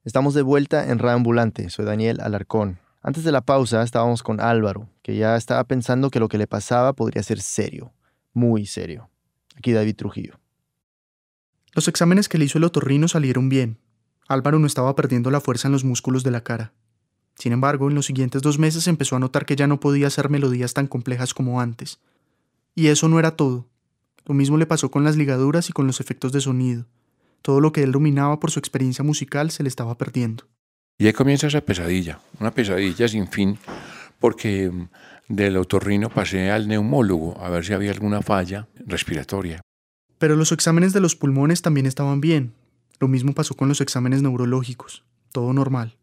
Estamos 0.03 0.34
de 0.34 0.41
vuelta 0.41 0.89
en 0.89 1.00
Ambulante. 1.00 1.70
Soy 1.70 1.86
Daniel 1.86 2.20
Alarcón. 2.22 2.79
Antes 3.03 3.24
de 3.24 3.32
la 3.32 3.41
pausa 3.41 3.84
estábamos 3.84 4.24
con 4.24 4.39
Álvaro, 4.39 4.89
que 5.03 5.15
ya 5.15 5.36
estaba 5.36 5.63
pensando 5.65 6.10
que 6.10 6.20
lo 6.20 6.27
que 6.27 6.39
le 6.39 6.48
pasaba 6.48 6.94
podría 6.94 7.22
ser 7.22 7.39
serio, 7.39 7.94
muy 8.34 8.65
serio. 8.65 9.09
Aquí 9.60 9.74
David 9.74 9.96
Trujillo. 9.98 10.39
Los 11.74 11.88
exámenes 11.88 12.30
que 12.30 12.38
le 12.38 12.46
hizo 12.46 12.58
el 12.58 12.63
otorrino 12.63 13.08
salieron 13.08 13.50
bien. 13.50 13.78
Álvaro 14.28 14.58
no 14.58 14.66
estaba 14.66 14.96
perdiendo 14.96 15.32
la 15.32 15.42
fuerza 15.42 15.68
en 15.68 15.74
los 15.74 15.84
músculos 15.84 16.24
de 16.24 16.32
la 16.32 16.44
cara. 16.44 16.72
Sin 17.36 17.51
embargo, 17.51 17.89
en 17.89 17.96
los 17.96 18.06
siguientes 18.06 18.42
dos 18.42 18.58
meses 18.58 18.88
empezó 18.88 19.16
a 19.16 19.20
notar 19.20 19.46
que 19.46 19.56
ya 19.56 19.68
no 19.68 19.80
podía 19.80 20.08
hacer 20.08 20.30
melodías 20.30 20.74
tan 20.74 20.88
complejas 20.88 21.34
como 21.34 21.62
antes. 21.62 22.00
Y 22.74 22.88
eso 22.88 23.10
no 23.10 23.19
era 23.19 23.36
todo. 23.36 23.67
Lo 24.26 24.34
mismo 24.34 24.58
le 24.58 24.65
pasó 24.65 24.91
con 24.91 25.04
las 25.04 25.17
ligaduras 25.17 25.69
y 25.69 25.74
con 25.74 25.88
los 25.88 26.00
efectos 26.00 26.32
de 26.32 26.41
sonido. 26.41 26.86
Todo 27.41 27.60
lo 27.60 27.72
que 27.72 27.84
él 27.84 27.91
dominaba 27.91 28.39
por 28.39 28.52
su 28.52 28.60
experiencia 28.60 29.04
musical 29.04 29.52
se 29.52 29.63
le 29.63 29.69
estaba 29.69 29.98
perdiendo. 29.98 30.45
Y 30.98 31.08
ahí 31.08 31.13
comienza 31.13 31.48
esa 31.48 31.62
pesadilla, 31.62 32.19
una 32.39 32.52
pesadilla 32.52 33.08
sin 33.08 33.28
fin, 33.28 33.58
porque 34.19 34.72
del 35.30 35.58
otorrino 35.58 36.10
pasé 36.10 36.52
al 36.52 36.68
neumólogo 36.68 37.39
a 37.39 37.50
ver 37.50 37.63
si 37.63 37.74
había 37.74 37.92
alguna 37.92 38.22
falla 38.22 38.68
respiratoria. 38.86 39.62
Pero 40.18 40.36
los 40.36 40.52
exámenes 40.52 40.92
de 40.92 41.00
los 41.00 41.15
pulmones 41.15 41.62
también 41.62 41.86
estaban 41.86 42.20
bien. 42.20 42.54
Lo 43.00 43.08
mismo 43.08 43.34
pasó 43.34 43.56
con 43.56 43.70
los 43.70 43.80
exámenes 43.80 44.22
neurológicos. 44.22 45.06
Todo 45.32 45.54
normal. 45.54 45.96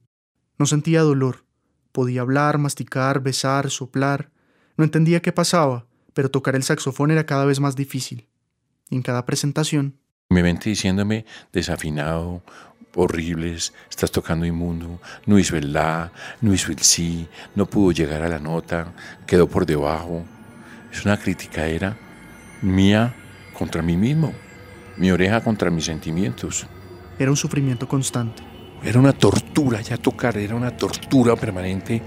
No 0.59 0.65
sentía 0.65 1.03
dolor. 1.03 1.45
Podía 1.93 2.23
hablar, 2.23 2.57
masticar, 2.57 3.21
besar, 3.21 3.69
soplar. 3.69 4.31
No 4.79 4.85
entendía 4.85 5.21
qué 5.21 5.33
pasaba, 5.33 5.87
pero 6.15 6.31
tocar 6.31 6.57
el 6.57 6.62
saxofón 6.62 7.11
era 7.11 7.27
cada 7.27 7.45
vez 7.45 7.61
más 7.61 7.77
difícil. 7.77 8.29
en 8.91 9.03
cada 9.03 9.27
presentación... 9.27 9.99
Me 10.29 10.43
vente 10.43 10.71
diciéndome 10.71 11.25
desafinado, 11.53 12.43
horribles, 12.96 13.72
estás 13.88 14.11
tocando 14.11 14.44
inmundo, 14.44 15.00
no 15.26 15.38
hizo 15.38 15.56
el 15.56 15.72
la, 15.72 16.11
no 16.40 16.52
hizo 16.52 16.72
el 16.72 16.78
sí, 16.80 17.28
no 17.54 17.66
pudo 17.66 17.92
llegar 17.92 18.22
a 18.22 18.28
la 18.28 18.38
nota, 18.38 18.92
quedó 19.26 19.46
por 19.46 19.66
debajo. 19.66 20.24
Es 20.90 21.04
una 21.04 21.18
crítica 21.18 21.66
era 21.66 21.96
mía 22.62 23.14
contra 23.52 23.82
mí 23.82 23.96
mismo, 23.96 24.32
mi 24.96 25.11
oreja 25.11 25.42
contra 25.42 25.70
mis 25.70 25.85
sentimientos. 25.85 26.66
Era 27.18 27.30
un 27.30 27.37
sufrimiento 27.37 27.87
constante. 27.87 28.42
Era 28.82 28.98
una 28.98 29.12
tortura 29.12 29.80
ya 29.80 29.96
tocar, 29.96 30.37
era 30.37 30.54
una 30.54 30.76
tortura 30.76 31.35
permanente. 31.37 32.02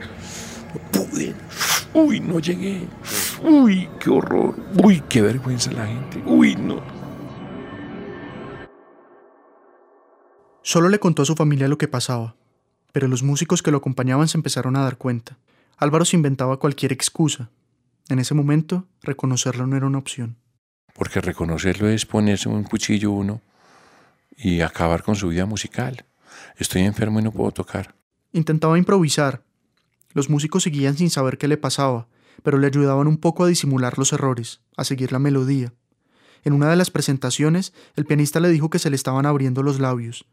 No 0.74 0.92
pude. 0.92 1.34
Uy, 1.94 2.20
no 2.20 2.40
llegué. 2.40 2.88
Uy, 3.44 3.90
qué 4.00 4.10
horror. 4.10 4.56
Uy, 4.84 5.04
qué 5.10 5.22
vergüenza 5.22 5.72
la 5.72 5.88
gente. 5.88 6.22
Uy, 6.26 6.56
no. 6.56 6.99
Solo 10.70 10.90
le 10.90 11.00
contó 11.00 11.24
a 11.24 11.26
su 11.26 11.34
familia 11.34 11.68
lo 11.68 11.80
que 11.80 11.88
pasaba, 11.88 12.36
pero 12.92 13.08
los 13.08 13.24
músicos 13.24 13.64
que 13.64 13.72
lo 13.72 13.80
acompañaban 13.80 14.28
se 14.28 14.38
empezaron 14.38 14.76
a 14.76 14.84
dar 14.84 15.00
cuenta. 15.00 15.36
Álvaro 15.78 16.06
se 16.06 16.16
inventaba 16.16 16.60
cualquier 16.60 16.94
excusa. 16.94 17.50
En 18.08 18.20
ese 18.20 18.36
momento, 18.36 18.86
reconocerlo 19.02 19.66
no 19.66 19.78
era 19.78 19.88
una 19.88 19.98
opción. 19.98 20.38
Porque 20.94 21.22
reconocerlo 21.22 21.90
es 21.90 22.06
ponerse 22.06 22.50
un 22.50 22.66
cuchillo 22.66 23.10
uno 23.10 23.42
y 24.38 24.62
acabar 24.62 25.02
con 25.02 25.16
su 25.16 25.30
vida 25.30 25.48
musical. 25.48 26.06
Estoy 26.56 26.84
enfermo 26.84 27.20
y 27.20 27.24
no 27.24 27.32
puedo 27.32 27.50
tocar. 27.50 27.96
Intentaba 28.32 28.78
improvisar. 28.78 29.42
Los 30.14 30.30
músicos 30.30 30.62
seguían 30.62 30.96
sin 30.96 31.10
saber 31.10 31.40
qué 31.40 31.48
le 31.48 31.58
pasaba, 31.58 32.10
pero 32.44 32.60
le 32.60 32.68
ayudaban 32.68 33.08
un 33.08 33.18
poco 33.18 33.44
a 33.44 33.48
disimular 33.48 33.98
los 33.98 34.14
errores, 34.14 34.62
a 34.78 34.84
seguir 34.84 35.14
la 35.14 35.18
melodía. 35.18 35.74
En 36.44 36.54
una 36.54 36.70
de 36.70 36.76
las 36.76 36.92
presentaciones, 36.92 37.74
el 37.96 38.06
pianista 38.06 38.40
le 38.40 38.50
dijo 38.50 38.70
que 38.70 38.78
se 38.78 38.92
le 38.92 38.96
estaban 38.96 39.26
abriendo 39.26 39.64
los 39.64 39.80
labios. 39.80 40.28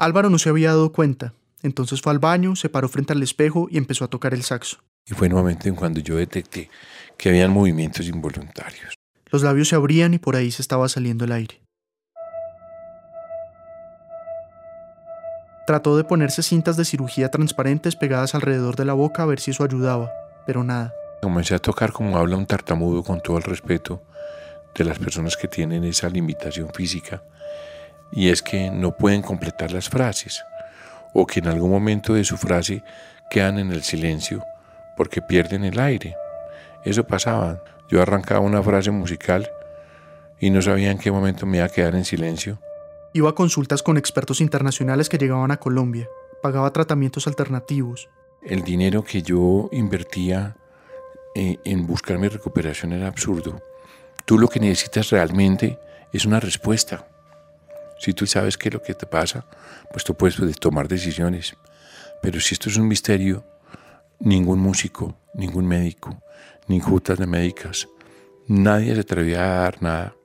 Álvaro 0.00 0.30
no 0.30 0.38
se 0.38 0.48
había 0.48 0.68
dado 0.70 0.92
cuenta, 0.92 1.34
entonces 1.62 2.00
fue 2.00 2.10
al 2.10 2.18
baño, 2.18 2.56
se 2.56 2.70
paró 2.70 2.88
frente 2.88 3.12
al 3.12 3.22
espejo 3.22 3.68
y 3.70 3.76
empezó 3.76 4.06
a 4.06 4.08
tocar 4.08 4.32
el 4.32 4.42
saxo. 4.42 4.78
Y 5.06 5.12
fue 5.12 5.28
nuevamente 5.28 5.68
en 5.68 5.74
cuando 5.74 6.00
yo 6.00 6.16
detecté 6.16 6.70
que 7.18 7.28
habían 7.28 7.52
movimientos 7.52 8.08
involuntarios. 8.08 8.94
Los 9.30 9.42
labios 9.42 9.68
se 9.68 9.76
abrían 9.76 10.14
y 10.14 10.18
por 10.18 10.36
ahí 10.36 10.50
se 10.50 10.62
estaba 10.62 10.88
saliendo 10.88 11.26
el 11.26 11.32
aire. 11.32 11.60
Trató 15.66 15.98
de 15.98 16.04
ponerse 16.04 16.42
cintas 16.42 16.78
de 16.78 16.86
cirugía 16.86 17.30
transparentes 17.30 17.94
pegadas 17.94 18.34
alrededor 18.34 18.76
de 18.76 18.86
la 18.86 18.94
boca 18.94 19.22
a 19.22 19.26
ver 19.26 19.38
si 19.38 19.50
eso 19.50 19.64
ayudaba, 19.64 20.10
pero 20.46 20.64
nada. 20.64 20.94
Comencé 21.20 21.54
a 21.54 21.58
tocar 21.58 21.92
como 21.92 22.16
habla 22.16 22.38
un 22.38 22.46
tartamudo 22.46 23.04
con 23.04 23.20
todo 23.20 23.36
el 23.36 23.42
respeto 23.42 24.02
de 24.74 24.84
las 24.84 24.98
personas 24.98 25.36
que 25.36 25.46
tienen 25.46 25.84
esa 25.84 26.08
limitación 26.08 26.70
física, 26.72 27.22
y 28.12 28.28
es 28.28 28.42
que 28.42 28.70
no 28.70 28.96
pueden 28.96 29.22
completar 29.22 29.72
las 29.72 29.88
frases, 29.88 30.42
o 31.12 31.26
que 31.26 31.40
en 31.40 31.48
algún 31.48 31.70
momento 31.70 32.14
de 32.14 32.24
su 32.24 32.36
frase 32.36 32.82
quedan 33.30 33.58
en 33.58 33.72
el 33.72 33.82
silencio 33.82 34.44
porque 34.96 35.22
pierden 35.22 35.64
el 35.64 35.78
aire. 35.78 36.14
Eso 36.84 37.04
pasaba. 37.04 37.62
Yo 37.88 38.02
arrancaba 38.02 38.40
una 38.40 38.62
frase 38.62 38.90
musical 38.90 39.48
y 40.38 40.50
no 40.50 40.62
sabía 40.62 40.90
en 40.90 40.98
qué 40.98 41.10
momento 41.10 41.46
me 41.46 41.58
iba 41.58 41.66
a 41.66 41.70
quedar 41.70 41.94
en 41.94 42.04
silencio 42.04 42.58
Iba 43.12 43.30
a 43.30 43.34
consultas 43.34 43.82
con 43.82 43.96
expertos 43.96 44.40
internacionales 44.40 45.08
que 45.08 45.18
llegaban 45.18 45.50
a 45.50 45.56
Colombia, 45.56 46.08
pagaba 46.42 46.72
tratamientos 46.72 47.26
alternativos. 47.26 48.08
El 48.40 48.62
dinero 48.62 49.02
que 49.02 49.20
yo 49.22 49.68
invertía 49.72 50.56
eh, 51.34 51.58
en 51.64 51.88
buscar 51.88 52.18
mi 52.18 52.28
recuperación 52.28 52.92
era 52.92 53.08
absurdo. 53.08 53.60
Tú 54.26 54.38
lo 54.38 54.46
que 54.46 54.60
necesitas 54.60 55.10
realmente 55.10 55.80
es 56.12 56.24
una 56.24 56.38
respuesta. 56.38 57.04
Si 58.00 58.14
tú 58.14 58.26
sabes 58.26 58.56
qué 58.56 58.70
es 58.70 58.74
lo 58.74 58.82
que 58.82 58.94
te 58.94 59.06
pasa, 59.06 59.46
pues 59.92 60.04
tú 60.04 60.14
puedes 60.14 60.36
tomar 60.58 60.88
decisiones. 60.88 61.54
Pero 62.22 62.40
si 62.40 62.54
esto 62.54 62.70
es 62.70 62.76
un 62.78 62.88
misterio, 62.88 63.44
ningún 64.18 64.58
músico, 64.58 65.18
ningún 65.34 65.66
médico, 65.66 66.18
ni 66.66 66.80
juntas 66.80 67.18
de 67.18 67.26
médicas, 67.26 67.88
nadie 68.46 68.94
se 68.94 69.02
atrevía 69.02 69.44
a 69.44 69.60
dar 69.60 69.82
nada. 69.82 70.16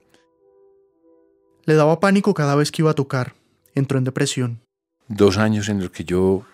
Le 1.65 1.73
daba 1.73 1.99
pánico 1.99 2.33
cada 2.33 2.55
vez 2.55 2.71
que 2.71 2.81
iba 2.81 2.91
a 2.91 2.95
tocar. 2.95 3.33
entró 3.73 3.97
en 3.97 4.05
depresión. 4.05 4.61
Dos 5.09 5.37
años 5.37 5.67
en 5.67 5.81
los 5.81 5.91
que 5.91 6.05
yo 6.05 6.45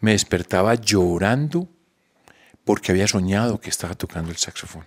me 0.00 0.10
despertaba 0.10 0.74
llorando 0.74 1.66
porque 2.64 2.92
había 2.92 3.08
soñado 3.08 3.58
que 3.58 3.70
estaba 3.70 3.94
tocando 3.94 4.30
el 4.30 4.36
saxofón. 4.36 4.84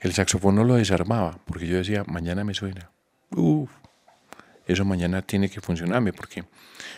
El 0.00 0.14
saxofón 0.14 0.54
no 0.54 0.64
lo 0.64 0.76
desarmaba 0.76 1.38
porque 1.44 1.66
yo 1.66 1.76
decía, 1.76 2.04
mañana 2.06 2.42
me 2.42 2.54
suena. 2.54 2.90
Uf, 3.36 3.70
eso 4.66 4.84
mañana 4.84 5.22
tiene 5.22 5.48
que 5.48 5.60
funcionarme 5.60 6.12
porque 6.12 6.44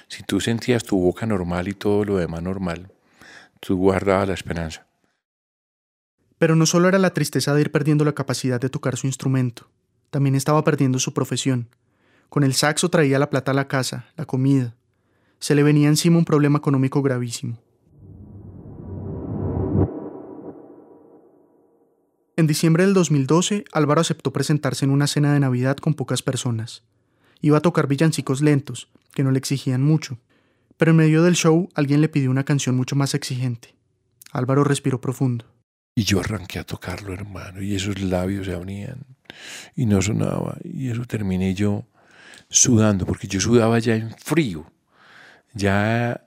si 0.08 0.22
tú 0.22 0.40
sentías 0.40 0.84
tu 0.84 0.98
boca 1.00 1.26
normal 1.26 1.68
y 1.68 1.74
todo 1.74 2.04
lo 2.04 2.16
demás 2.16 2.42
normal, 2.42 2.90
tú 3.60 3.76
guardabas 3.76 4.28
la 4.28 4.34
esperanza. 4.34 4.86
Pero 6.38 6.56
no 6.56 6.66
solo 6.66 6.88
era 6.88 6.98
la 6.98 7.14
tristeza 7.14 7.54
de 7.54 7.62
ir 7.62 7.72
perdiendo 7.72 8.04
la 8.04 8.12
capacidad 8.12 8.60
de 8.60 8.68
tocar 8.68 8.96
su 8.96 9.06
instrumento, 9.06 9.70
también 10.10 10.34
estaba 10.34 10.62
perdiendo 10.62 10.98
su 10.98 11.14
profesión. 11.14 11.68
Con 12.28 12.44
el 12.44 12.54
saxo 12.54 12.88
traía 12.88 13.18
la 13.18 13.30
plata 13.30 13.52
a 13.52 13.54
la 13.54 13.68
casa, 13.68 14.06
la 14.16 14.26
comida. 14.26 14.74
Se 15.38 15.54
le 15.54 15.62
venía 15.62 15.88
encima 15.88 16.18
un 16.18 16.24
problema 16.24 16.58
económico 16.58 17.02
gravísimo. 17.02 17.58
En 22.36 22.48
diciembre 22.48 22.84
del 22.84 22.94
2012, 22.94 23.64
Álvaro 23.72 24.00
aceptó 24.00 24.32
presentarse 24.32 24.84
en 24.84 24.90
una 24.90 25.06
cena 25.06 25.32
de 25.32 25.40
Navidad 25.40 25.76
con 25.76 25.94
pocas 25.94 26.22
personas. 26.22 26.82
Iba 27.44 27.58
a 27.58 27.60
tocar 27.60 27.88
villancicos 27.88 28.40
lentos, 28.40 28.88
que 29.12 29.22
no 29.22 29.30
le 29.30 29.36
exigían 29.36 29.82
mucho. 29.82 30.18
Pero 30.78 30.92
en 30.92 30.96
medio 30.96 31.22
del 31.22 31.34
show 31.34 31.68
alguien 31.74 32.00
le 32.00 32.08
pidió 32.08 32.30
una 32.30 32.44
canción 32.44 32.74
mucho 32.74 32.96
más 32.96 33.12
exigente. 33.12 33.74
Álvaro 34.32 34.64
respiró 34.64 34.98
profundo. 34.98 35.44
Y 35.94 36.04
yo 36.04 36.20
arranqué 36.20 36.58
a 36.58 36.64
tocarlo, 36.64 37.12
hermano, 37.12 37.60
y 37.60 37.74
esos 37.74 38.00
labios 38.00 38.46
se 38.46 38.56
unían 38.56 39.04
y 39.76 39.84
no 39.84 40.00
sonaba. 40.00 40.56
Y 40.64 40.88
eso 40.88 41.04
terminé 41.04 41.54
yo 41.54 41.84
sudando, 42.48 43.04
porque 43.04 43.28
yo 43.28 43.38
sudaba 43.40 43.78
ya 43.78 43.94
en 43.94 44.16
frío. 44.16 44.64
Ya 45.52 46.26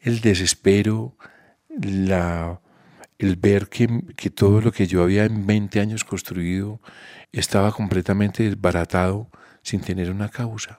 el 0.00 0.22
desespero, 0.22 1.18
la, 1.68 2.58
el 3.18 3.36
ver 3.36 3.68
que, 3.68 4.02
que 4.16 4.30
todo 4.30 4.62
lo 4.62 4.72
que 4.72 4.86
yo 4.86 5.02
había 5.02 5.26
en 5.26 5.46
20 5.46 5.78
años 5.78 6.04
construido 6.04 6.80
estaba 7.32 7.70
completamente 7.70 8.44
desbaratado 8.44 9.28
sin 9.64 9.80
tener 9.80 10.10
una 10.10 10.28
causa. 10.28 10.78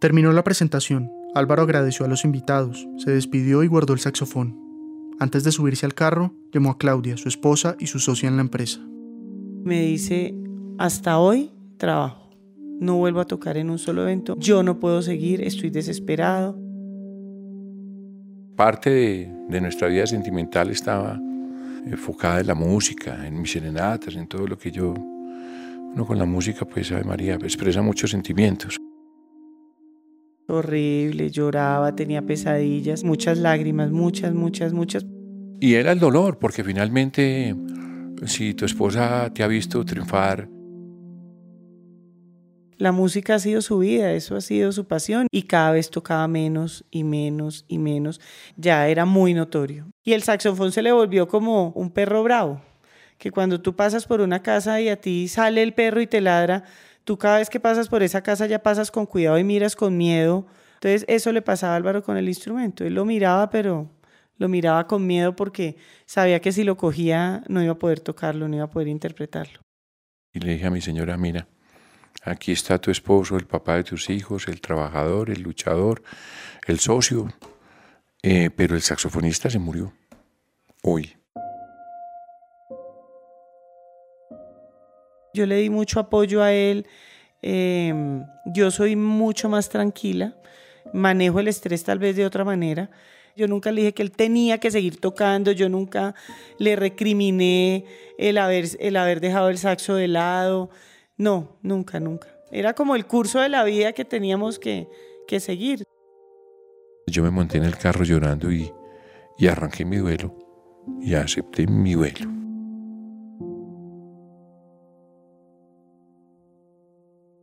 Terminó 0.00 0.32
la 0.32 0.44
presentación. 0.44 1.10
Álvaro 1.34 1.62
agradeció 1.62 2.06
a 2.06 2.08
los 2.08 2.24
invitados, 2.24 2.86
se 2.98 3.10
despidió 3.10 3.64
y 3.64 3.66
guardó 3.66 3.92
el 3.92 3.98
saxofón. 3.98 4.56
Antes 5.18 5.44
de 5.44 5.52
subirse 5.52 5.86
al 5.86 5.94
carro, 5.94 6.32
llamó 6.52 6.70
a 6.70 6.78
Claudia, 6.78 7.16
su 7.16 7.28
esposa 7.28 7.76
y 7.78 7.86
su 7.86 7.98
socia 7.98 8.28
en 8.28 8.36
la 8.36 8.42
empresa. 8.42 8.80
Me 9.64 9.80
dice, 9.82 10.34
hasta 10.78 11.18
hoy 11.18 11.50
trabajo. 11.78 12.30
No 12.80 12.96
vuelvo 12.96 13.20
a 13.20 13.24
tocar 13.24 13.56
en 13.56 13.70
un 13.70 13.78
solo 13.78 14.02
evento. 14.02 14.36
Yo 14.38 14.62
no 14.62 14.78
puedo 14.78 15.02
seguir, 15.02 15.42
estoy 15.42 15.70
desesperado. 15.70 16.58
Parte 18.56 18.90
de, 18.90 19.32
de 19.48 19.60
nuestra 19.60 19.88
vida 19.88 20.06
sentimental 20.06 20.70
estaba 20.70 21.18
enfocada 21.86 22.40
en 22.40 22.46
la 22.46 22.54
música, 22.54 23.26
en 23.26 23.40
mis 23.40 23.52
serenatas, 23.52 24.14
en 24.16 24.26
todo 24.26 24.46
lo 24.46 24.58
que 24.58 24.70
yo... 24.70 24.94
Uno 24.94 26.04
con 26.04 26.18
la 26.18 26.24
música, 26.24 26.64
pues, 26.64 26.90
Ave 26.90 27.04
María, 27.04 27.34
expresa 27.34 27.80
muchos 27.80 28.10
sentimientos. 28.10 28.76
Horrible, 30.48 31.30
lloraba, 31.30 31.94
tenía 31.94 32.22
pesadillas, 32.22 33.04
muchas 33.04 33.38
lágrimas, 33.38 33.90
muchas, 33.90 34.34
muchas, 34.34 34.72
muchas. 34.72 35.06
Y 35.60 35.74
era 35.74 35.92
el 35.92 36.00
dolor, 36.00 36.38
porque 36.38 36.64
finalmente, 36.64 37.54
si 38.26 38.54
tu 38.54 38.64
esposa 38.64 39.32
te 39.32 39.42
ha 39.42 39.46
visto 39.46 39.84
triunfar, 39.84 40.48
la 42.78 42.92
música 42.92 43.36
ha 43.36 43.38
sido 43.38 43.60
su 43.62 43.78
vida, 43.78 44.12
eso 44.12 44.36
ha 44.36 44.40
sido 44.40 44.72
su 44.72 44.86
pasión 44.86 45.26
y 45.30 45.42
cada 45.42 45.72
vez 45.72 45.90
tocaba 45.90 46.26
menos 46.28 46.84
y 46.90 47.04
menos 47.04 47.64
y 47.68 47.78
menos. 47.78 48.20
Ya 48.56 48.88
era 48.88 49.04
muy 49.04 49.34
notorio. 49.34 49.90
Y 50.02 50.12
el 50.12 50.22
saxofón 50.22 50.72
se 50.72 50.82
le 50.82 50.92
volvió 50.92 51.28
como 51.28 51.70
un 51.70 51.90
perro 51.90 52.22
bravo, 52.22 52.60
que 53.18 53.30
cuando 53.30 53.60
tú 53.60 53.76
pasas 53.76 54.06
por 54.06 54.20
una 54.20 54.42
casa 54.42 54.80
y 54.80 54.88
a 54.88 55.00
ti 55.00 55.28
sale 55.28 55.62
el 55.62 55.74
perro 55.74 56.00
y 56.00 56.06
te 56.06 56.20
ladra, 56.20 56.64
tú 57.04 57.18
cada 57.18 57.38
vez 57.38 57.50
que 57.50 57.60
pasas 57.60 57.88
por 57.88 58.02
esa 58.02 58.22
casa 58.22 58.46
ya 58.46 58.62
pasas 58.62 58.90
con 58.90 59.06
cuidado 59.06 59.38
y 59.38 59.44
miras 59.44 59.76
con 59.76 59.96
miedo. 59.96 60.46
Entonces 60.74 61.04
eso 61.08 61.32
le 61.32 61.42
pasaba 61.42 61.74
a 61.74 61.76
Álvaro 61.76 62.02
con 62.02 62.16
el 62.16 62.28
instrumento. 62.28 62.84
Él 62.84 62.94
lo 62.94 63.04
miraba, 63.04 63.50
pero 63.50 63.90
lo 64.36 64.48
miraba 64.48 64.86
con 64.86 65.06
miedo 65.06 65.36
porque 65.36 65.76
sabía 66.06 66.40
que 66.40 66.52
si 66.52 66.64
lo 66.64 66.76
cogía 66.76 67.42
no 67.48 67.62
iba 67.62 67.72
a 67.72 67.78
poder 67.78 68.00
tocarlo, 68.00 68.48
no 68.48 68.56
iba 68.56 68.64
a 68.64 68.70
poder 68.70 68.88
interpretarlo. 68.88 69.60
Y 70.32 70.40
le 70.40 70.54
dije 70.54 70.66
a 70.66 70.70
mi 70.70 70.80
señora, 70.80 71.16
mira, 71.16 71.46
Aquí 72.22 72.52
está 72.52 72.78
tu 72.78 72.90
esposo, 72.90 73.36
el 73.36 73.46
papá 73.46 73.76
de 73.76 73.84
tus 73.84 74.08
hijos, 74.08 74.48
el 74.48 74.60
trabajador, 74.60 75.30
el 75.30 75.42
luchador, 75.42 76.02
el 76.66 76.78
socio. 76.78 77.32
Eh, 78.22 78.50
pero 78.54 78.74
el 78.74 78.82
saxofonista 78.82 79.50
se 79.50 79.58
murió 79.58 79.92
hoy. 80.82 81.14
Yo 85.34 85.46
le 85.46 85.56
di 85.56 85.68
mucho 85.68 86.00
apoyo 86.00 86.42
a 86.42 86.52
él. 86.52 86.86
Em, 87.42 88.24
yo 88.46 88.70
soy 88.70 88.96
mucho 88.96 89.48
más 89.48 89.68
tranquila. 89.68 90.36
Manejo 90.92 91.40
el 91.40 91.48
estrés 91.48 91.84
tal 91.84 91.98
vez 91.98 92.16
de 92.16 92.24
otra 92.24 92.44
manera. 92.44 92.88
Yo 93.36 93.48
nunca 93.48 93.72
le 93.72 93.80
dije 93.80 93.94
que 93.94 94.02
él 94.02 94.12
tenía 94.12 94.58
que 94.58 94.70
seguir 94.70 95.00
tocando, 95.00 95.50
yo 95.50 95.68
nunca 95.68 96.14
le 96.58 96.76
recriminé 96.76 97.84
el 98.16 98.38
haber, 98.38 98.66
el 98.78 98.96
haber 98.96 99.20
dejado 99.20 99.50
el 99.50 99.58
saxo 99.58 99.96
de 99.96 100.06
lado. 100.06 100.70
No, 101.16 101.58
nunca, 101.62 102.00
nunca. 102.00 102.28
Era 102.50 102.74
como 102.74 102.96
el 102.96 103.06
curso 103.06 103.40
de 103.40 103.48
la 103.48 103.64
vida 103.64 103.92
que 103.92 104.04
teníamos 104.04 104.58
que, 104.58 104.88
que 105.26 105.40
seguir. 105.40 105.84
Yo 107.06 107.22
me 107.22 107.30
monté 107.30 107.58
en 107.58 107.64
el 107.64 107.76
carro 107.76 108.04
llorando 108.04 108.50
y, 108.50 108.72
y 109.38 109.46
arranqué 109.46 109.84
mi 109.84 109.96
duelo 109.98 110.36
y 111.00 111.14
acepté 111.14 111.66
mi 111.66 111.94
duelo. 111.94 112.30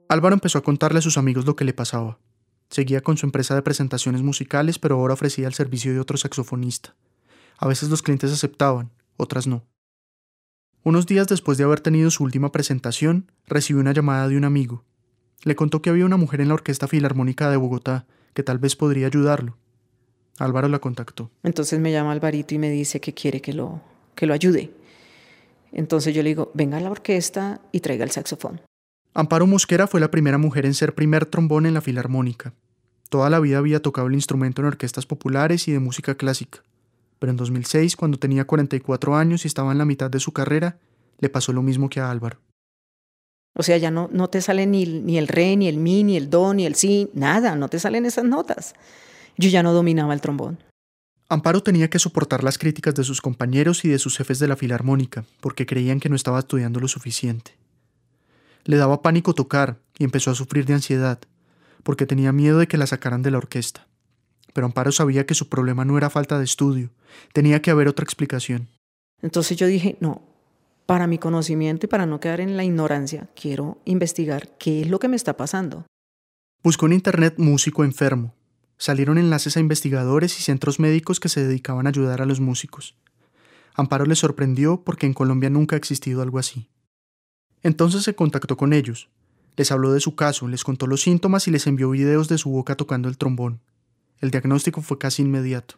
Álvaro 0.09 0.33
empezó 0.33 0.57
a 0.57 0.63
contarle 0.63 0.99
a 0.99 1.01
sus 1.01 1.17
amigos 1.17 1.45
lo 1.45 1.55
que 1.55 1.63
le 1.63 1.73
pasaba. 1.73 2.19
Seguía 2.69 3.01
con 3.01 3.17
su 3.17 3.25
empresa 3.25 3.55
de 3.55 3.61
presentaciones 3.61 4.21
musicales, 4.21 4.77
pero 4.77 4.95
ahora 4.95 5.13
ofrecía 5.13 5.47
el 5.47 5.53
servicio 5.53 5.93
de 5.93 5.99
otro 5.99 6.17
saxofonista. 6.17 6.95
A 7.57 7.67
veces 7.67 7.89
los 7.89 8.01
clientes 8.01 8.31
aceptaban, 8.31 8.91
otras 9.17 9.47
no. 9.47 9.65
Unos 10.83 11.05
días 11.05 11.27
después 11.27 11.59
de 11.59 11.63
haber 11.63 11.79
tenido 11.79 12.09
su 12.09 12.23
última 12.23 12.51
presentación, 12.51 13.31
recibió 13.45 13.81
una 13.81 13.93
llamada 13.93 14.27
de 14.27 14.35
un 14.35 14.45
amigo. 14.45 14.83
Le 15.43 15.55
contó 15.55 15.83
que 15.83 15.91
había 15.91 16.05
una 16.05 16.17
mujer 16.17 16.41
en 16.41 16.47
la 16.47 16.55
Orquesta 16.55 16.87
Filarmónica 16.87 17.51
de 17.51 17.57
Bogotá 17.57 18.07
que 18.33 18.41
tal 18.41 18.57
vez 18.57 18.75
podría 18.75 19.05
ayudarlo. 19.05 19.57
Álvaro 20.39 20.67
la 20.69 20.79
contactó. 20.79 21.29
Entonces 21.43 21.79
me 21.79 21.91
llama 21.91 22.11
Alvarito 22.11 22.55
y 22.55 22.57
me 22.57 22.71
dice 22.71 22.99
que 22.99 23.13
quiere 23.13 23.41
que 23.41 23.53
lo, 23.53 23.79
que 24.15 24.25
lo 24.25 24.33
ayude. 24.33 24.71
Entonces 25.71 26.15
yo 26.15 26.23
le 26.23 26.29
digo, 26.29 26.51
venga 26.55 26.77
a 26.77 26.81
la 26.81 26.89
orquesta 26.89 27.61
y 27.71 27.81
traiga 27.81 28.03
el 28.03 28.11
saxofón. 28.11 28.61
Amparo 29.13 29.45
Mosquera 29.45 29.85
fue 29.85 29.99
la 29.99 30.09
primera 30.09 30.39
mujer 30.39 30.65
en 30.65 30.73
ser 30.73 30.95
primer 30.95 31.27
trombón 31.27 31.67
en 31.67 31.75
la 31.75 31.81
Filarmónica. 31.81 32.53
Toda 33.09 33.29
la 33.29 33.39
vida 33.39 33.59
había 33.59 33.83
tocado 33.83 34.07
el 34.07 34.15
instrumento 34.15 34.61
en 34.61 34.67
orquestas 34.67 35.05
populares 35.05 35.67
y 35.67 35.73
de 35.73 35.79
música 35.79 36.15
clásica 36.15 36.63
pero 37.21 37.29
en 37.29 37.37
2006, 37.37 37.95
cuando 37.97 38.17
tenía 38.17 38.45
44 38.45 39.15
años 39.15 39.45
y 39.45 39.47
estaba 39.47 39.71
en 39.71 39.77
la 39.77 39.85
mitad 39.85 40.09
de 40.09 40.19
su 40.19 40.31
carrera, 40.31 40.79
le 41.19 41.29
pasó 41.29 41.53
lo 41.53 41.61
mismo 41.61 41.87
que 41.87 41.99
a 41.99 42.09
Álvaro. 42.09 42.39
O 43.53 43.61
sea, 43.61 43.77
ya 43.77 43.91
no, 43.91 44.09
no 44.11 44.27
te 44.31 44.41
sale 44.41 44.65
ni, 44.65 44.87
ni 44.87 45.19
el 45.19 45.27
re, 45.27 45.55
ni 45.55 45.67
el 45.67 45.77
mi, 45.77 46.03
ni 46.03 46.17
el 46.17 46.31
do, 46.31 46.55
ni 46.55 46.65
el 46.65 46.73
si, 46.73 47.11
nada, 47.13 47.55
no 47.55 47.69
te 47.69 47.77
salen 47.77 48.07
esas 48.07 48.23
notas. 48.23 48.73
Yo 49.37 49.49
ya 49.51 49.61
no 49.61 49.71
dominaba 49.71 50.15
el 50.15 50.21
trombón. 50.21 50.63
Amparo 51.29 51.61
tenía 51.61 51.91
que 51.91 51.99
soportar 51.99 52.43
las 52.43 52.57
críticas 52.57 52.95
de 52.95 53.03
sus 53.03 53.21
compañeros 53.21 53.85
y 53.85 53.89
de 53.89 53.99
sus 53.99 54.17
jefes 54.17 54.39
de 54.39 54.47
la 54.47 54.55
filarmónica, 54.55 55.23
porque 55.41 55.67
creían 55.67 55.99
que 55.99 56.09
no 56.09 56.15
estaba 56.15 56.39
estudiando 56.39 56.79
lo 56.79 56.87
suficiente. 56.87 57.51
Le 58.63 58.77
daba 58.77 59.03
pánico 59.03 59.35
tocar 59.35 59.77
y 59.99 60.05
empezó 60.05 60.31
a 60.31 60.35
sufrir 60.35 60.65
de 60.65 60.73
ansiedad, 60.73 61.19
porque 61.83 62.07
tenía 62.07 62.31
miedo 62.31 62.57
de 62.57 62.67
que 62.67 62.77
la 62.77 62.87
sacaran 62.87 63.21
de 63.21 63.29
la 63.29 63.37
orquesta 63.37 63.90
pero 64.53 64.65
Amparo 64.65 64.91
sabía 64.91 65.25
que 65.25 65.35
su 65.35 65.49
problema 65.49 65.85
no 65.85 65.97
era 65.97 66.09
falta 66.09 66.37
de 66.37 66.45
estudio, 66.45 66.89
tenía 67.33 67.61
que 67.61 67.71
haber 67.71 67.87
otra 67.87 68.03
explicación. 68.03 68.67
Entonces 69.21 69.57
yo 69.57 69.67
dije, 69.67 69.97
no, 69.99 70.21
para 70.85 71.07
mi 71.07 71.17
conocimiento 71.17 71.85
y 71.85 71.89
para 71.89 72.05
no 72.05 72.19
quedar 72.19 72.41
en 72.41 72.57
la 72.57 72.63
ignorancia, 72.63 73.29
quiero 73.35 73.79
investigar 73.85 74.57
qué 74.57 74.81
es 74.81 74.89
lo 74.89 74.99
que 74.99 75.07
me 75.07 75.15
está 75.15 75.37
pasando. 75.37 75.85
Buscó 76.63 76.85
en 76.85 76.93
Internet 76.93 77.35
músico 77.37 77.83
enfermo. 77.83 78.35
Salieron 78.77 79.17
enlaces 79.17 79.57
a 79.57 79.59
investigadores 79.59 80.39
y 80.39 80.43
centros 80.43 80.79
médicos 80.79 81.19
que 81.19 81.29
se 81.29 81.45
dedicaban 81.45 81.85
a 81.85 81.89
ayudar 81.89 82.21
a 82.21 82.25
los 82.25 82.39
músicos. 82.39 82.95
Amparo 83.73 84.05
le 84.05 84.15
sorprendió 84.15 84.83
porque 84.83 85.05
en 85.05 85.13
Colombia 85.13 85.49
nunca 85.49 85.75
ha 85.75 85.77
existido 85.77 86.21
algo 86.21 86.39
así. 86.39 86.67
Entonces 87.63 88.03
se 88.03 88.15
contactó 88.15 88.57
con 88.57 88.73
ellos. 88.73 89.09
Les 89.55 89.71
habló 89.71 89.91
de 89.91 89.99
su 89.99 90.15
caso, 90.15 90.47
les 90.47 90.63
contó 90.63 90.87
los 90.87 91.01
síntomas 91.01 91.47
y 91.47 91.51
les 91.51 91.67
envió 91.67 91.89
videos 91.91 92.27
de 92.27 92.37
su 92.37 92.49
boca 92.49 92.75
tocando 92.75 93.07
el 93.07 93.17
trombón. 93.17 93.61
El 94.21 94.29
diagnóstico 94.29 94.81
fue 94.81 94.99
casi 94.99 95.23
inmediato. 95.23 95.75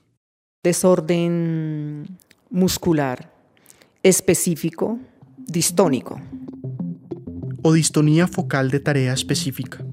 Desorden 0.64 2.06
muscular 2.50 3.34
específico, 4.04 5.00
distónico. 5.38 6.20
o 7.66 7.72
distonía 7.72 8.28
focal 8.28 8.70
de 8.70 8.82
tarea 8.82 9.14
específica. 9.14 9.86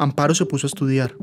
Amparo 0.00 0.34
se 0.34 0.46
puso 0.46 0.66
a 0.66 0.68
estudiar. 0.68 1.14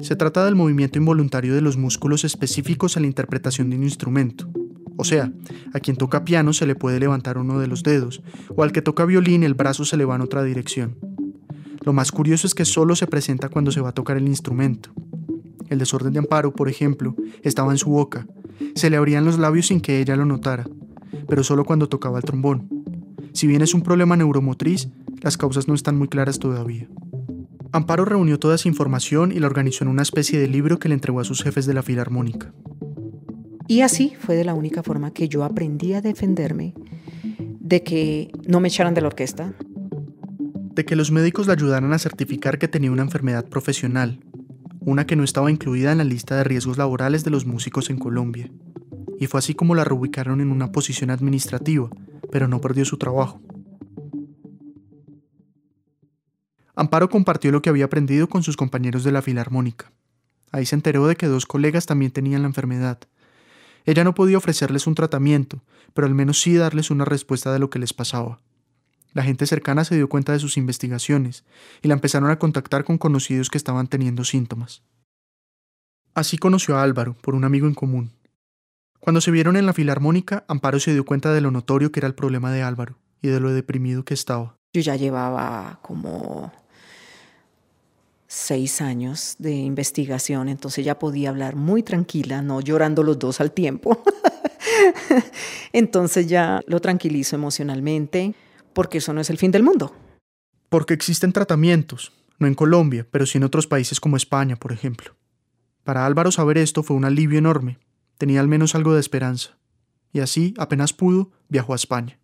Se 0.00 0.16
trata 0.16 0.46
del 0.46 0.54
movimiento 0.54 0.98
involuntario 0.98 1.54
de 1.54 1.60
los 1.60 1.76
músculos 1.76 2.24
específicos 2.24 2.96
a 2.96 3.00
la 3.00 3.06
interpretación 3.06 3.68
de 3.68 3.76
un 3.76 3.82
instrumento. 3.82 4.48
O 4.96 5.04
sea, 5.04 5.30
a 5.74 5.80
quien 5.80 5.98
toca 5.98 6.24
piano 6.24 6.54
se 6.54 6.64
le 6.64 6.74
puede 6.74 6.98
levantar 6.98 7.36
uno 7.36 7.58
de 7.58 7.66
los 7.66 7.82
dedos, 7.82 8.22
o 8.56 8.62
al 8.62 8.72
que 8.72 8.80
toca 8.80 9.04
violín 9.04 9.42
el 9.42 9.52
brazo 9.52 9.84
se 9.84 9.98
le 9.98 10.06
va 10.06 10.16
en 10.16 10.22
otra 10.22 10.42
dirección. 10.42 10.96
Lo 11.84 11.92
más 11.92 12.10
curioso 12.10 12.46
es 12.46 12.54
que 12.54 12.64
solo 12.64 12.96
se 12.96 13.06
presenta 13.06 13.50
cuando 13.50 13.70
se 13.70 13.82
va 13.82 13.90
a 13.90 13.94
tocar 13.94 14.16
el 14.16 14.26
instrumento. 14.26 14.90
El 15.70 15.78
desorden 15.78 16.12
de 16.12 16.20
Amparo, 16.20 16.52
por 16.52 16.68
ejemplo, 16.68 17.14
estaba 17.42 17.72
en 17.72 17.78
su 17.78 17.90
boca. 17.90 18.26
Se 18.74 18.90
le 18.90 18.96
abrían 18.96 19.24
los 19.24 19.38
labios 19.38 19.68
sin 19.68 19.80
que 19.80 20.00
ella 20.00 20.16
lo 20.16 20.24
notara, 20.24 20.66
pero 21.28 21.44
solo 21.44 21.64
cuando 21.64 21.88
tocaba 21.88 22.18
el 22.18 22.24
trombón. 22.24 22.68
Si 23.32 23.46
bien 23.46 23.62
es 23.62 23.74
un 23.74 23.82
problema 23.82 24.16
neuromotriz, 24.16 24.88
las 25.20 25.36
causas 25.36 25.68
no 25.68 25.74
están 25.74 25.96
muy 25.96 26.08
claras 26.08 26.38
todavía. 26.38 26.88
Amparo 27.72 28.04
reunió 28.04 28.38
toda 28.38 28.54
esa 28.54 28.68
información 28.68 29.30
y 29.30 29.40
la 29.40 29.46
organizó 29.46 29.84
en 29.84 29.90
una 29.90 30.02
especie 30.02 30.38
de 30.38 30.48
libro 30.48 30.78
que 30.78 30.88
le 30.88 30.94
entregó 30.94 31.20
a 31.20 31.24
sus 31.24 31.42
jefes 31.42 31.66
de 31.66 31.74
la 31.74 31.82
Filarmónica. 31.82 32.52
Y 33.66 33.82
así 33.82 34.14
fue 34.18 34.36
de 34.36 34.44
la 34.44 34.54
única 34.54 34.82
forma 34.82 35.12
que 35.12 35.28
yo 35.28 35.44
aprendí 35.44 35.92
a 35.92 36.00
defenderme 36.00 36.74
de 37.60 37.82
que 37.82 38.32
no 38.46 38.60
me 38.60 38.68
echaran 38.68 38.94
de 38.94 39.02
la 39.02 39.08
orquesta. 39.08 39.52
De 40.74 40.84
que 40.86 40.96
los 40.96 41.10
médicos 41.10 41.46
la 41.46 41.52
ayudaran 41.52 41.92
a 41.92 41.98
certificar 41.98 42.58
que 42.58 42.68
tenía 42.68 42.90
una 42.90 43.02
enfermedad 43.02 43.44
profesional, 43.46 44.20
una 44.88 45.06
que 45.06 45.16
no 45.16 45.22
estaba 45.22 45.50
incluida 45.50 45.92
en 45.92 45.98
la 45.98 46.04
lista 46.04 46.36
de 46.36 46.44
riesgos 46.44 46.78
laborales 46.78 47.22
de 47.22 47.30
los 47.30 47.44
músicos 47.44 47.90
en 47.90 47.98
Colombia. 47.98 48.50
Y 49.18 49.26
fue 49.26 49.38
así 49.38 49.54
como 49.54 49.74
la 49.74 49.84
reubicaron 49.84 50.40
en 50.40 50.50
una 50.50 50.72
posición 50.72 51.10
administrativa, 51.10 51.90
pero 52.32 52.48
no 52.48 52.60
perdió 52.60 52.84
su 52.84 52.96
trabajo. 52.96 53.40
Amparo 56.74 57.10
compartió 57.10 57.52
lo 57.52 57.60
que 57.60 57.68
había 57.68 57.84
aprendido 57.84 58.28
con 58.28 58.42
sus 58.42 58.56
compañeros 58.56 59.04
de 59.04 59.12
la 59.12 59.20
Filarmónica. 59.20 59.92
Ahí 60.52 60.64
se 60.64 60.76
enteró 60.76 61.06
de 61.06 61.16
que 61.16 61.26
dos 61.26 61.44
colegas 61.44 61.86
también 61.86 62.12
tenían 62.12 62.42
la 62.42 62.48
enfermedad. 62.48 62.98
Ella 63.84 64.04
no 64.04 64.14
podía 64.14 64.38
ofrecerles 64.38 64.86
un 64.86 64.94
tratamiento, 64.94 65.62
pero 65.92 66.06
al 66.06 66.14
menos 66.14 66.40
sí 66.40 66.54
darles 66.54 66.90
una 66.90 67.04
respuesta 67.04 67.52
de 67.52 67.58
lo 67.58 67.68
que 67.68 67.78
les 67.78 67.92
pasaba. 67.92 68.40
La 69.12 69.22
gente 69.22 69.46
cercana 69.46 69.84
se 69.84 69.96
dio 69.96 70.08
cuenta 70.08 70.32
de 70.32 70.38
sus 70.38 70.56
investigaciones 70.56 71.44
y 71.82 71.88
la 71.88 71.94
empezaron 71.94 72.30
a 72.30 72.38
contactar 72.38 72.84
con 72.84 72.98
conocidos 72.98 73.50
que 73.50 73.58
estaban 73.58 73.86
teniendo 73.86 74.24
síntomas. 74.24 74.82
Así 76.14 76.36
conoció 76.36 76.76
a 76.76 76.82
Álvaro, 76.82 77.16
por 77.20 77.34
un 77.34 77.44
amigo 77.44 77.66
en 77.66 77.74
común. 77.74 78.12
Cuando 79.00 79.20
se 79.20 79.30
vieron 79.30 79.56
en 79.56 79.66
la 79.66 79.72
filarmónica, 79.72 80.44
Amparo 80.48 80.80
se 80.80 80.92
dio 80.92 81.04
cuenta 81.04 81.32
de 81.32 81.40
lo 81.40 81.50
notorio 81.50 81.92
que 81.92 82.00
era 82.00 82.08
el 82.08 82.14
problema 82.14 82.52
de 82.52 82.62
Álvaro 82.62 82.98
y 83.22 83.28
de 83.28 83.40
lo 83.40 83.52
deprimido 83.52 84.04
que 84.04 84.14
estaba. 84.14 84.56
Yo 84.72 84.82
ya 84.82 84.96
llevaba 84.96 85.78
como 85.82 86.52
seis 88.26 88.80
años 88.82 89.36
de 89.38 89.52
investigación, 89.52 90.48
entonces 90.48 90.84
ya 90.84 90.98
podía 90.98 91.30
hablar 91.30 91.56
muy 91.56 91.82
tranquila, 91.82 92.42
no 92.42 92.60
llorando 92.60 93.02
los 93.02 93.18
dos 93.18 93.40
al 93.40 93.52
tiempo. 93.52 94.02
entonces 95.72 96.26
ya 96.26 96.60
lo 96.66 96.80
tranquilizo 96.80 97.36
emocionalmente 97.36 98.34
porque 98.72 98.98
eso 98.98 99.12
no 99.12 99.20
es 99.20 99.30
el 99.30 99.38
fin 99.38 99.50
del 99.50 99.62
mundo. 99.62 99.94
Porque 100.68 100.94
existen 100.94 101.32
tratamientos, 101.32 102.12
no 102.38 102.46
en 102.46 102.54
Colombia, 102.54 103.06
pero 103.10 103.26
sí 103.26 103.38
en 103.38 103.44
otros 103.44 103.66
países 103.66 104.00
como 104.00 104.16
España, 104.16 104.56
por 104.56 104.72
ejemplo. 104.72 105.16
Para 105.84 106.06
Álvaro 106.06 106.30
saber 106.30 106.58
esto 106.58 106.82
fue 106.82 106.96
un 106.96 107.04
alivio 107.04 107.38
enorme, 107.38 107.78
tenía 108.18 108.40
al 108.40 108.48
menos 108.48 108.74
algo 108.74 108.94
de 108.94 109.00
esperanza, 109.00 109.58
y 110.12 110.20
así, 110.20 110.54
apenas 110.58 110.92
pudo, 110.92 111.30
viajó 111.48 111.72
a 111.72 111.76
España. 111.76 112.18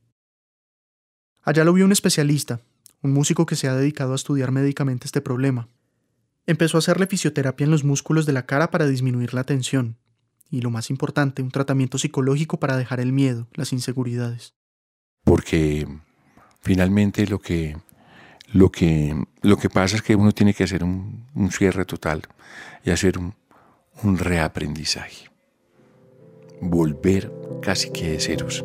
Allá 1.43 1.65
lo 1.65 1.73
vio 1.73 1.85
un 1.85 1.93
especialista, 1.93 2.61
un 3.03 3.13
músico 3.13 3.47
que 3.47 3.57
se 3.57 3.69
ha 3.69 3.75
dedicado 3.75 4.13
a 4.13 4.17
estudiar 4.17 4.51
médicamente 4.51 5.07
este 5.07 5.21
problema. 5.21 5.69
Empezó 6.47 6.77
a 6.77 6.81
hacerle 6.81 7.07
fisioterapia 7.07 7.65
en 7.65 7.71
los 7.71 7.85
músculos 7.85 8.27
de 8.27 8.33
la 8.33 8.47
cara 8.47 8.71
para 8.71 8.87
disminuir 8.87 9.35
la 9.35 9.45
tensión, 9.45 9.97
y 10.51 10.61
lo 10.61 10.71
más 10.71 10.91
importante, 10.91 11.43
un 11.43 11.51
tratamiento 11.51 11.99
psicológico 11.99 12.61
para 12.61 12.77
dejar 12.77 13.01
el 13.01 13.13
miedo, 13.13 13.49
las 13.55 13.73
inseguridades. 13.73 14.55
Porque 15.25 15.89
finalmente 16.65 17.27
lo 17.27 17.39
que, 17.39 17.77
lo 18.53 18.73
que, 18.73 19.15
lo 19.43 19.57
que 19.59 19.69
pasa 19.69 19.97
es 19.97 20.03
que 20.03 20.17
uno 20.17 20.33
tiene 20.33 20.55
que 20.55 20.65
hacer 20.65 20.83
un, 20.83 21.27
cierre 21.51 21.85
total 21.85 22.23
y 22.83 22.91
hacer 22.91 23.19
un, 23.19 23.35
un 24.03 24.19
reaprendizaje. 24.19 25.31
Volver 26.61 27.31
casi 27.61 27.91
que 27.91 28.13
de 28.13 28.21
ceros. 28.21 28.65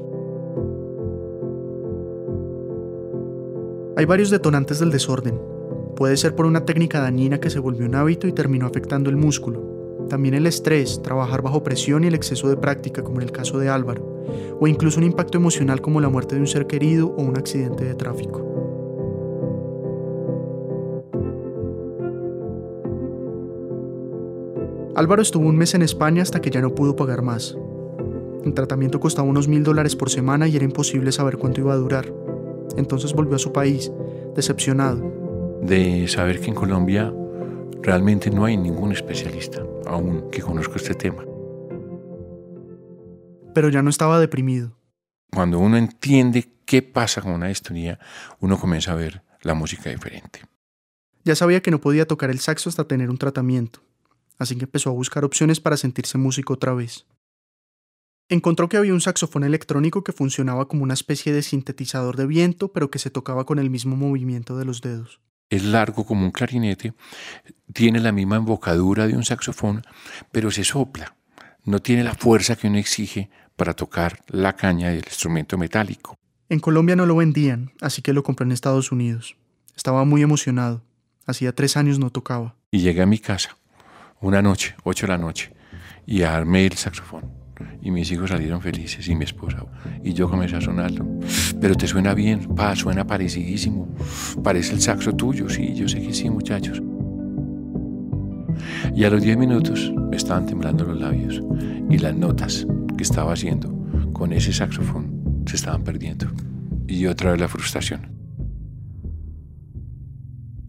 Hay 3.98 4.06
varios 4.06 4.30
detonantes 4.30 4.80
del 4.80 4.92
desorden. 4.92 5.38
Puede 5.98 6.16
ser 6.16 6.34
por 6.34 6.46
una 6.46 6.64
técnica 6.64 7.02
dañina 7.02 7.42
que 7.42 7.50
se 7.50 7.60
volvió 7.60 7.86
un 7.86 7.96
hábito 7.96 8.28
y 8.28 8.32
terminó 8.32 8.66
afectando 8.66 9.10
el 9.10 9.18
músculo. 9.18 9.69
También 10.10 10.34
el 10.34 10.48
estrés, 10.48 11.02
trabajar 11.02 11.42
bajo 11.42 11.64
presión 11.64 12.04
y 12.04 12.08
el 12.08 12.16
exceso 12.16 12.50
de 12.50 12.58
práctica, 12.58 13.04
como 13.04 13.22
en 13.22 13.28
el 13.28 13.32
caso 13.32 13.60
de 13.60 13.70
Álvaro 13.70 14.20
o 14.60 14.68
incluso 14.68 15.00
un 15.00 15.06
impacto 15.06 15.38
emocional 15.38 15.82
como 15.82 16.02
la 16.02 16.10
muerte 16.10 16.36
de 16.36 16.42
un 16.42 16.48
ser 16.48 16.68
querido 16.68 17.08
o 17.18 17.22
un 17.22 17.38
accidente 17.38 17.86
de 17.86 17.96
tráfico. 17.96 18.46
Álvaro 24.96 25.22
estuvo 25.22 25.48
un 25.48 25.56
mes 25.56 25.74
en 25.76 25.82
España 25.82 26.22
hasta 26.22 26.42
que 26.42 26.50
ya 26.50 26.62
no 26.62 26.76
pudo 26.76 26.96
pagar 26.96 27.22
más. 27.22 27.58
El 28.44 28.54
tratamiento 28.54 29.00
costaba 29.00 29.28
unos 29.28 29.48
mil 29.48 29.64
dólares 29.64 29.96
por 29.96 30.10
semana 30.10 30.48
y 30.48 30.56
era 30.56 30.66
imposible 30.66 31.12
saber 31.12 31.38
cuánto 31.38 31.62
iba 31.62 31.74
a 31.74 31.78
durar. 31.78 32.12
Entonces 32.76 33.14
volvió 33.14 33.36
a 33.36 33.40
su 33.40 33.54
país, 33.54 33.92
decepcionado. 34.36 35.02
De 35.62 36.08
saber 36.08 36.42
que 36.42 36.48
en 36.48 36.56
Colombia 36.56 37.14
realmente 37.82 38.30
no 38.30 38.46
hay 38.46 38.58
ningún 38.58 38.92
especialista 38.92 39.64
aún 39.86 40.30
que 40.32 40.42
conozca 40.42 40.76
este 40.76 40.94
tema 40.94 41.24
pero 43.54 43.70
ya 43.70 43.82
no 43.82 43.90
estaba 43.90 44.20
deprimido. 44.20 44.78
Cuando 45.32 45.60
uno 45.60 45.78
entiende 45.78 46.54
qué 46.66 46.82
pasa 46.82 47.22
con 47.22 47.34
una 47.34 47.48
distonía, 47.48 48.00
uno 48.40 48.58
comienza 48.58 48.94
a 48.94 48.96
ver 48.96 49.24
la 49.42 49.54
música 49.54 49.90
diferente. 49.90 50.42
Ya 51.24 51.36
sabía 51.36 51.62
que 51.62 51.72
no 51.72 51.82
podía 51.82 52.08
tocar 52.08 52.30
el 52.30 52.40
saxo 52.40 52.70
hasta 52.70 52.88
tener 52.88 53.10
un 53.10 53.18
tratamiento, 53.18 53.82
así 54.38 54.56
que 54.56 54.66
empezó 54.66 54.90
a 54.90 54.94
buscar 54.94 55.26
opciones 55.26 55.60
para 55.60 55.78
sentirse 55.78 56.18
músico 56.18 56.54
otra 56.54 56.74
vez. 56.74 57.06
Encontró 58.30 58.70
que 58.70 58.78
había 58.78 58.94
un 58.94 59.02
saxofón 59.02 59.44
electrónico 59.44 60.04
que 60.04 60.14
funcionaba 60.14 60.68
como 60.68 60.84
una 60.84 60.94
especie 60.94 61.34
de 61.34 61.42
sintetizador 61.42 62.16
de 62.16 62.28
viento, 62.28 62.72
pero 62.72 62.90
que 62.90 63.00
se 63.00 63.10
tocaba 63.10 63.46
con 63.46 63.60
el 63.60 63.70
mismo 63.70 63.96
movimiento 63.96 64.58
de 64.58 64.66
los 64.66 64.82
dedos. 64.82 65.20
Es 65.50 65.64
largo 65.64 66.06
como 66.06 66.26
un 66.26 66.32
clarinete, 66.32 66.94
tiene 67.74 68.00
la 68.00 68.12
misma 68.12 68.38
embocadura 68.38 69.08
de 69.08 69.16
un 69.16 69.26
saxofón, 69.26 69.84
pero 70.32 70.52
se 70.52 70.64
sopla 70.64 71.16
no 71.70 71.80
tiene 71.80 72.04
la 72.04 72.16
fuerza 72.16 72.56
que 72.56 72.68
uno 72.68 72.78
exige 72.78 73.30
para 73.56 73.74
tocar 73.74 74.20
la 74.28 74.56
caña 74.56 74.90
del 74.90 75.06
instrumento 75.06 75.58
metálico. 75.58 76.18
En 76.50 76.60
Colombia 76.60 76.96
no 76.96 77.06
lo 77.06 77.16
vendían, 77.16 77.72
así 77.82 78.02
que 78.02 78.14
lo 78.14 78.24
compré 78.24 78.46
en 78.46 78.52
Estados 78.52 78.92
Unidos. 78.92 79.36
Estaba 79.76 80.04
muy 80.04 80.22
emocionado. 80.22 80.84
Hacía 81.26 81.54
tres 81.54 81.78
años 81.78 82.00
no 82.00 82.10
tocaba. 82.10 82.56
Y 82.72 82.80
llegué 82.80 83.04
a 83.04 83.06
mi 83.06 83.20
casa, 83.20 83.56
una 84.20 84.42
noche, 84.42 84.76
ocho 84.84 85.06
de 85.06 85.12
la 85.12 85.18
noche, 85.20 85.54
y 86.08 86.24
armé 86.24 86.66
el 86.66 86.74
saxofón. 86.74 87.39
Y 87.82 87.92
mis 87.92 88.12
hijos 88.12 88.30
salieron 88.30 88.62
felices 88.62 89.08
y 89.08 89.16
mi 89.16 89.24
esposa. 89.24 89.66
Y 90.04 90.14
yo 90.14 90.30
comencé 90.30 90.58
a 90.58 90.62
sonarlo. 90.62 91.06
Pero 91.62 91.76
te 91.76 91.88
suena 91.88 92.14
bien, 92.14 92.56
pa, 92.56 92.76
suena 92.76 93.06
parecidísimo. 93.06 93.94
Parece 94.44 94.74
el 94.74 94.82
saxo 94.82 95.14
tuyo, 95.14 95.50
sí, 95.50 95.74
yo 95.76 95.88
sé 95.88 96.02
que 96.02 96.14
sí, 96.14 96.30
muchachos. 96.30 96.82
Y 98.96 99.04
a 99.04 99.10
los 99.10 99.22
10 99.22 99.38
minutos 99.38 99.94
me 100.10 100.18
estaban 100.18 100.46
temblando 100.46 100.84
los 100.84 101.00
labios 101.00 101.42
y 101.90 101.98
las 101.98 102.16
notas 102.16 102.68
que 102.98 103.04
estaba 103.04 103.34
haciendo 103.34 103.74
con 104.14 104.34
ese 104.34 104.52
saxofón 104.52 105.44
se 105.46 105.56
estaban 105.56 105.84
perdiendo. 105.84 106.28
Y 106.88 107.06
otra 107.06 107.32
vez 107.32 107.40
la 107.40 107.48
frustración. 107.48 108.20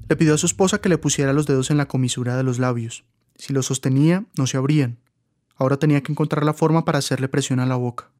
Le 0.08 0.16
pidió 0.16 0.34
a 0.34 0.38
su 0.38 0.46
esposa 0.46 0.80
que 0.80 0.88
le 0.88 0.98
pusiera 0.98 1.32
los 1.32 1.46
dedos 1.46 1.70
en 1.70 1.76
la 1.76 1.86
comisura 1.86 2.36
de 2.36 2.42
los 2.42 2.58
labios. 2.58 3.04
Si 3.36 3.52
los 3.52 3.66
sostenía, 3.66 4.26
no 4.36 4.46
se 4.46 4.56
abrían. 4.56 4.98
Ahora 5.60 5.76
tenía 5.76 6.02
que 6.02 6.10
encontrar 6.10 6.42
la 6.42 6.54
forma 6.54 6.86
para 6.86 6.98
hacerle 6.98 7.28
presión 7.28 7.60
a 7.60 7.66
la 7.66 7.76
boca. 7.76 8.10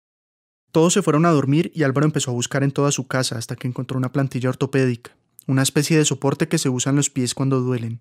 Todos 0.73 0.93
se 0.93 1.01
fueron 1.01 1.25
a 1.25 1.31
dormir 1.31 1.73
y 1.75 1.85
Álvaro 1.85 2.05
empezó 2.05 2.31
a 2.31 2.35
buscar 2.35 2.63
en 2.63 2.71
toda 2.71 2.93
su 2.93 3.09
casa 3.09 3.39
hasta 3.39 3.57
que 3.57 3.67
encontró 3.67 3.97
una 3.97 4.13
plantilla 4.13 4.51
ortopédica, 4.51 5.17
una 5.47 5.63
especie 5.63 5.97
de 5.97 6.05
soporte 6.05 6.49
que 6.49 6.59
se 6.59 6.69
usa 6.69 6.91
en 6.91 6.97
los 6.97 7.09
pies 7.09 7.35
cuando 7.35 7.61
duelen. 7.61 8.01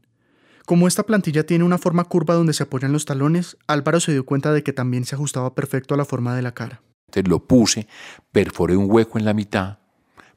Como 0.66 0.90
esta 0.90 1.04
plantilla 1.04 1.46
tiene 1.46 1.64
una 1.64 1.78
forma 1.78 2.04
curva 2.04 2.34
donde 2.36 2.52
se 2.52 2.64
apoyan 2.64 2.92
los 2.92 3.06
talones, 3.06 3.58
Álvaro 3.66 4.02
se 4.02 4.12
dio 4.12 4.26
cuenta 4.26 4.52
de 4.52 4.62
que 4.62 4.74
también 4.74 5.06
se 5.06 5.16
ajustaba 5.16 5.56
perfecto 5.56 5.94
a 5.94 5.98
la 5.98 6.04
forma 6.04 6.36
de 6.36 6.42
la 6.42 6.54
cara. 6.54 6.82
Entonces 7.08 7.30
lo 7.30 7.48
puse, 7.48 7.88
perforé 8.34 8.76
un 8.76 8.92
hueco 8.92 9.18
en 9.20 9.26
la 9.26 9.34
mitad, 9.34 9.80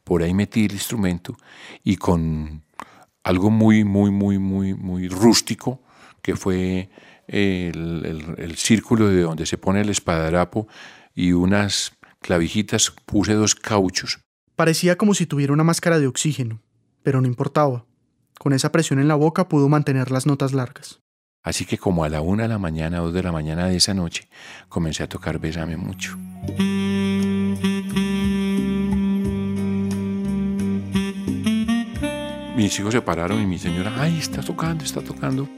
por 0.05 0.23
ahí 0.23 0.33
metí 0.33 0.67
el 0.67 0.73
instrumento 0.75 1.37
y 1.83 1.97
con 1.97 2.63
algo 3.25 3.51
muy, 3.51 3.83
muy, 3.83 4.13
muy, 4.13 4.39
muy, 4.39 4.75
muy 4.75 5.09
rústico, 5.09 5.83
que 6.23 6.37
fue 6.37 6.89
el, 7.27 8.35
el 8.39 8.57
círculo 8.57 9.09
de 9.09 9.23
donde 9.23 9.47
se 9.47 9.59
pone 9.59 9.81
el 9.81 9.89
espadarapo 9.89 10.69
y 11.15 11.33
unas 11.33 11.93
clavijitas, 12.21 12.93
puse 13.05 13.35
dos 13.35 13.55
cauchos. 13.55 14.21
Parecía 14.57 14.97
como 14.97 15.15
si 15.15 15.27
tuviera 15.27 15.53
una 15.53 15.65
máscara 15.65 15.99
de 15.99 16.07
oxígeno, 16.07 16.63
pero 17.03 17.21
no 17.21 17.27
importaba. 17.27 17.85
Con 18.39 18.53
esa 18.53 18.73
presión 18.73 18.99
en 18.99 19.09
la 19.09 19.15
boca 19.15 19.49
pudo 19.49 19.69
mantener 19.69 20.11
las 20.11 20.27
notas 20.27 20.53
largas. 20.53 21.01
Así 21.43 21.65
que 21.65 21.77
como 21.77 22.05
a 22.05 22.09
la 22.09 22.21
una 22.21 22.45
de 22.45 22.49
la 22.49 22.59
mañana, 22.59 22.99
dos 22.99 23.13
de 23.13 23.23
la 23.23 23.33
mañana 23.33 23.67
de 23.67 23.77
esa 23.77 23.95
noche, 23.95 24.29
comencé 24.69 25.03
a 25.03 25.09
tocar 25.09 25.39
Bésame 25.39 25.77
mucho. 25.77 26.17
Mis 32.57 32.79
hijos 32.79 32.93
se 32.95 33.03
pararon 33.03 33.43
y 33.43 33.47
mi 33.47 33.59
señora, 33.59 33.93
ay, 33.99 34.19
está 34.19 34.41
tocando, 34.41 34.85
está 34.85 35.03
tocando. 35.03 35.49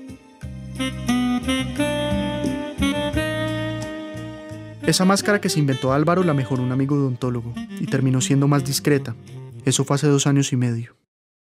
Esa 4.87 5.05
máscara 5.05 5.41
que 5.41 5.49
se 5.49 5.59
inventó 5.59 5.93
Álvaro 5.93 6.23
la 6.23 6.35
mejoró 6.35 6.63
un 6.63 6.73
amigo 6.73 6.95
odontólogo 6.95 7.55
y 7.81 7.87
terminó 7.87 8.21
siendo 8.21 8.49
más 8.49 8.65
discreta. 8.65 9.17
Eso 9.65 9.85
fue 9.85 9.97
hace 9.97 10.09
dos 10.09 10.27
años 10.27 10.53
y 10.53 10.57
medio 10.57 10.95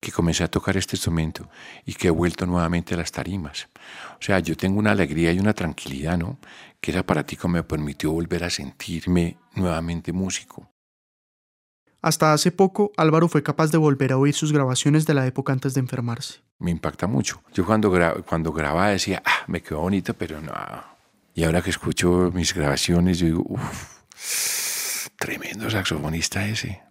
que 0.03 0.11
comencé 0.11 0.43
a 0.43 0.51
tocar 0.51 0.77
este 0.77 0.97
instrumento 0.97 1.49
y 1.87 1.95
que 1.95 2.09
he 2.09 2.11
vuelto 2.11 2.45
nuevamente 2.45 2.95
a 2.95 2.97
las 2.97 3.13
tarimas. 3.13 3.69
O 4.15 4.23
sea, 4.23 4.41
yo 4.41 4.57
tengo 4.57 4.81
una 4.81 4.91
alegría 4.91 5.31
y 5.33 5.39
una 5.39 5.55
tranquilidad, 5.55 6.19
¿no? 6.19 6.41
Que 6.81 6.91
esa 6.91 7.05
práctica 7.05 7.47
me 7.47 7.63
permitió 7.63 8.11
volver 8.11 8.43
a 8.43 8.51
sentirme 8.51 9.39
nuevamente 9.55 10.13
músico. 10.13 10.72
Hasta 12.03 12.33
hace 12.33 12.51
poco, 12.51 12.91
Álvaro 12.97 13.29
fue 13.29 13.45
capaz 13.45 13.71
de 13.71 13.79
volver 13.79 14.11
a 14.11 14.17
oír 14.17 14.35
sus 14.35 14.53
grabaciones 14.53 15.07
de 15.07 15.15
la 15.15 15.25
época 15.25 15.53
antes 15.53 15.75
de 15.75 15.81
enfermarse. 15.81 16.41
Me 16.59 16.73
impacta 16.73 17.07
mucho. 17.07 17.43
Yo 17.55 17.65
cuando, 17.65 17.93
cuando 18.27 18.53
grababa 18.53 18.89
decía, 18.89 19.23
ah, 19.25 19.45
me 19.47 19.63
quedó 19.63 19.81
bonito, 19.81 20.13
pero 20.13 20.41
no. 20.41 20.53
Y 21.33 21.45
ahora 21.45 21.63
que 21.63 21.71
escucho 21.71 22.33
mis 22.35 22.55
grabaciones, 22.55 23.21
yo 23.21 23.27
digo, 23.27 23.45
uff, 23.49 25.07
tremendo 25.17 25.71
saxofonista 25.71 26.45
ese. 26.49 26.83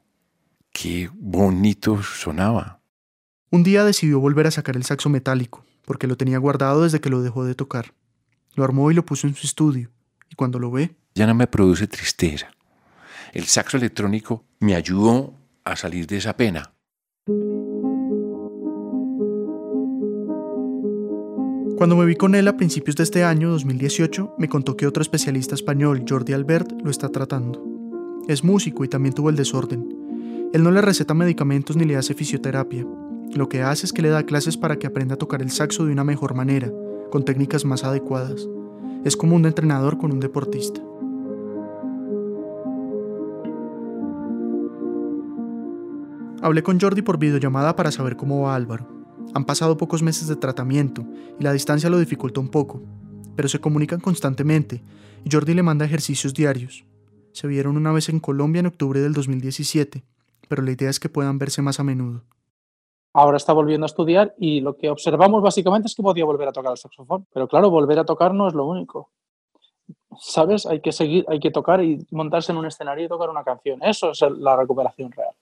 Qué 0.71 1.09
bonito 1.13 2.01
sonaba. 2.01 2.79
Un 3.49 3.63
día 3.63 3.83
decidió 3.83 4.21
volver 4.21 4.47
a 4.47 4.51
sacar 4.51 4.77
el 4.77 4.85
saxo 4.85 5.09
metálico, 5.09 5.65
porque 5.83 6.07
lo 6.07 6.15
tenía 6.15 6.37
guardado 6.37 6.83
desde 6.83 7.01
que 7.01 7.09
lo 7.09 7.21
dejó 7.21 7.43
de 7.43 7.53
tocar. 7.53 7.93
Lo 8.55 8.63
armó 8.63 8.89
y 8.89 8.93
lo 8.93 9.05
puso 9.05 9.27
en 9.27 9.35
su 9.35 9.45
estudio, 9.45 9.91
y 10.29 10.35
cuando 10.35 10.57
lo 10.57 10.71
ve... 10.71 10.95
Ya 11.15 11.27
no 11.27 11.35
me 11.35 11.47
produce 11.47 11.85
tristeza. 11.87 12.49
El 13.33 13.45
saxo 13.45 13.77
electrónico 13.77 14.43
me 14.59 14.75
ayudó 14.75 15.33
a 15.63 15.77
salir 15.77 16.05
de 16.05 16.17
esa 16.17 16.35
pena. 16.35 16.73
Cuando 21.77 21.95
me 21.95 22.05
vi 22.05 22.15
con 22.15 22.35
él 22.35 22.47
a 22.49 22.57
principios 22.57 22.97
de 22.97 23.03
este 23.03 23.23
año, 23.23 23.49
2018, 23.51 24.35
me 24.37 24.49
contó 24.49 24.75
que 24.75 24.85
otro 24.85 25.01
especialista 25.01 25.55
español, 25.55 26.03
Jordi 26.07 26.33
Albert, 26.33 26.73
lo 26.83 26.91
está 26.91 27.07
tratando. 27.07 27.63
Es 28.27 28.43
músico 28.43 28.83
y 28.83 28.89
también 28.89 29.15
tuvo 29.15 29.29
el 29.29 29.37
desorden. 29.37 30.49
Él 30.53 30.61
no 30.61 30.71
le 30.71 30.81
receta 30.81 31.13
medicamentos 31.13 31.77
ni 31.77 31.85
le 31.85 31.95
hace 31.95 32.13
fisioterapia, 32.13 32.85
lo 33.33 33.47
que 33.47 33.61
hace 33.61 33.85
es 33.85 33.93
que 33.93 34.01
le 34.01 34.09
da 34.09 34.25
clases 34.25 34.57
para 34.57 34.77
que 34.77 34.87
aprenda 34.87 35.15
a 35.15 35.17
tocar 35.17 35.41
el 35.41 35.51
saxo 35.51 35.85
de 35.85 35.93
una 35.93 36.03
mejor 36.03 36.33
manera, 36.33 36.69
con 37.09 37.23
técnicas 37.23 37.63
más 37.63 37.85
adecuadas. 37.85 38.45
Es 39.05 39.15
como 39.15 39.37
un 39.37 39.45
entrenador 39.45 39.97
con 39.97 40.11
un 40.11 40.19
deportista. 40.19 40.81
Hablé 46.41 46.63
con 46.63 46.79
Jordi 46.79 47.01
por 47.01 47.17
videollamada 47.17 47.75
para 47.75 47.91
saber 47.91 48.17
cómo 48.17 48.41
va 48.41 48.55
Álvaro. 48.55 48.87
Han 49.33 49.45
pasado 49.45 49.77
pocos 49.77 50.01
meses 50.01 50.27
de 50.27 50.35
tratamiento 50.35 51.05
y 51.39 51.43
la 51.43 51.53
distancia 51.53 51.89
lo 51.89 51.99
dificulta 51.99 52.39
un 52.39 52.49
poco, 52.49 52.81
pero 53.35 53.47
se 53.47 53.59
comunican 53.59 53.99
constantemente 53.99 54.81
y 55.23 55.31
Jordi 55.31 55.53
le 55.53 55.63
manda 55.63 55.85
ejercicios 55.85 56.33
diarios. 56.33 56.85
Se 57.31 57.47
vieron 57.47 57.77
una 57.77 57.91
vez 57.91 58.09
en 58.09 58.19
Colombia 58.19 58.59
en 58.59 58.65
octubre 58.65 58.99
del 58.99 59.13
2017, 59.13 60.03
pero 60.49 60.63
la 60.63 60.71
idea 60.71 60.89
es 60.89 60.99
que 60.99 61.09
puedan 61.09 61.39
verse 61.39 61.61
más 61.61 61.79
a 61.79 61.83
menudo 61.83 62.23
ahora 63.13 63.37
está 63.37 63.53
volviendo 63.53 63.85
a 63.85 63.87
estudiar 63.87 64.33
y 64.37 64.61
lo 64.61 64.75
que 64.75 64.89
observamos 64.89 65.41
básicamente 65.41 65.87
es 65.87 65.95
que 65.95 66.03
podía 66.03 66.25
volver 66.25 66.47
a 66.47 66.51
tocar 66.51 66.71
el 66.71 66.77
saxofón. 66.77 67.25
Pero 67.33 67.47
claro, 67.47 67.69
volver 67.69 67.99
a 67.99 68.05
tocar 68.05 68.33
no 68.33 68.47
es 68.47 68.53
lo 68.53 68.65
único. 68.65 69.09
¿Sabes? 70.19 70.65
Hay 70.65 70.81
que 70.81 70.91
seguir, 70.91 71.25
hay 71.27 71.39
que 71.39 71.51
tocar 71.51 71.83
y 71.83 72.05
montarse 72.11 72.51
en 72.51 72.57
un 72.57 72.65
escenario 72.65 73.05
y 73.05 73.09
tocar 73.09 73.29
una 73.29 73.43
canción. 73.43 73.81
Eso 73.83 74.11
es 74.11 74.21
la 74.21 74.55
recuperación 74.55 75.11
real. 75.11 75.33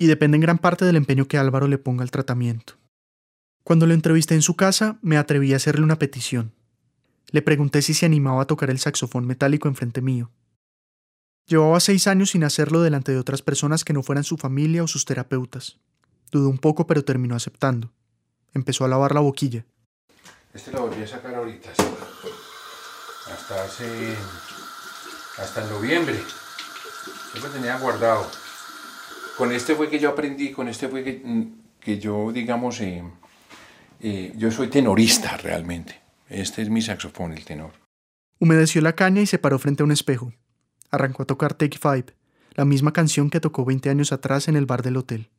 Y 0.00 0.06
depende 0.06 0.36
en 0.36 0.40
gran 0.40 0.56
parte 0.56 0.86
del 0.86 0.96
empeño 0.96 1.28
que 1.28 1.36
Álvaro 1.36 1.68
le 1.68 1.76
ponga 1.76 2.02
al 2.02 2.10
tratamiento. 2.10 2.78
Cuando 3.64 3.86
lo 3.86 3.92
entrevisté 3.92 4.34
en 4.34 4.40
su 4.40 4.56
casa, 4.56 4.98
me 5.02 5.18
atreví 5.18 5.52
a 5.52 5.56
hacerle 5.56 5.84
una 5.84 5.98
petición. 5.98 6.54
Le 7.32 7.42
pregunté 7.42 7.82
si 7.82 7.92
se 7.92 8.06
animaba 8.06 8.40
a 8.40 8.46
tocar 8.46 8.70
el 8.70 8.78
saxofón 8.78 9.26
metálico 9.26 9.68
enfrente 9.68 10.00
mío. 10.00 10.30
Llevaba 11.46 11.78
seis 11.80 12.06
años 12.06 12.30
sin 12.30 12.44
hacerlo 12.44 12.80
delante 12.80 13.12
de 13.12 13.18
otras 13.18 13.42
personas 13.42 13.84
que 13.84 13.92
no 13.92 14.02
fueran 14.02 14.24
su 14.24 14.38
familia 14.38 14.82
o 14.82 14.88
sus 14.88 15.04
terapeutas. 15.04 15.78
Dudó 16.32 16.48
un 16.48 16.56
poco, 16.56 16.86
pero 16.86 17.04
terminó 17.04 17.36
aceptando. 17.36 17.92
Empezó 18.54 18.86
a 18.86 18.88
lavar 18.88 19.12
la 19.12 19.20
boquilla. 19.20 19.66
Este 20.54 20.72
lo 20.72 20.86
volví 20.86 21.02
a 21.02 21.06
sacar 21.06 21.34
ahorita, 21.34 21.68
hasta 23.30 23.64
hace. 23.64 24.16
hasta 25.36 25.62
en 25.62 25.68
noviembre. 25.68 26.18
Yo 27.34 27.42
lo 27.42 27.48
tenía 27.48 27.76
guardado. 27.76 28.39
Con 29.36 29.52
este 29.52 29.74
fue 29.74 29.88
que 29.88 29.98
yo 29.98 30.10
aprendí, 30.10 30.50
con 30.52 30.68
este 30.68 30.88
fue 30.88 31.02
que, 31.02 31.22
mm, 31.24 31.98
yo, 31.98 32.30
digamos, 32.32 32.80
eh, 32.80 33.02
eh, 34.00 34.32
yo 34.36 34.50
soy 34.50 34.68
tenorista 34.68 35.36
realmente. 35.36 35.98
Este 36.28 36.62
es 36.62 36.70
mi 36.70 36.82
saxofón, 36.82 37.32
el 37.32 37.44
tenor. 37.44 37.72
Humedeció 38.38 38.80
la 38.82 38.94
caña 38.94 39.22
y 39.22 39.26
se 39.26 39.38
paró 39.38 39.58
frente 39.58 39.82
a 39.82 39.86
un 39.86 39.92
espejo 39.92 40.32
arrancó 40.90 41.22
a 41.22 41.26
tocar 41.26 41.54
Take 41.54 41.78
Five, 41.78 42.06
la 42.54 42.64
misma 42.64 42.92
canción 42.92 43.30
que 43.30 43.40
tocó 43.40 43.64
20 43.64 43.90
años 43.90 44.12
atrás 44.12 44.48
en 44.48 44.56
el 44.56 44.66
bar 44.66 44.82
del 44.82 44.96
hotel. 44.96 45.30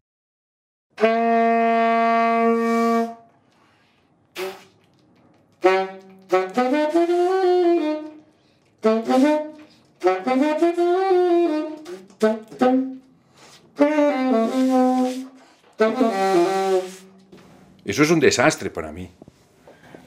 Eso 18.02 18.14
es 18.14 18.16
un 18.16 18.20
desastre 18.20 18.72
para 18.72 18.92
mí. 18.92 19.12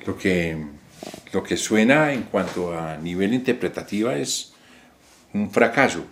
Lo 0.04 0.18
que, 0.18 0.66
lo 1.32 1.44
que 1.44 1.56
suena 1.56 2.12
en 2.12 2.24
cuanto 2.24 2.76
a 2.76 2.96
nivel 2.96 3.32
interpretativo 3.32 4.10
es, 4.10 4.52
un 5.32 5.48
fracaso, 5.48 6.04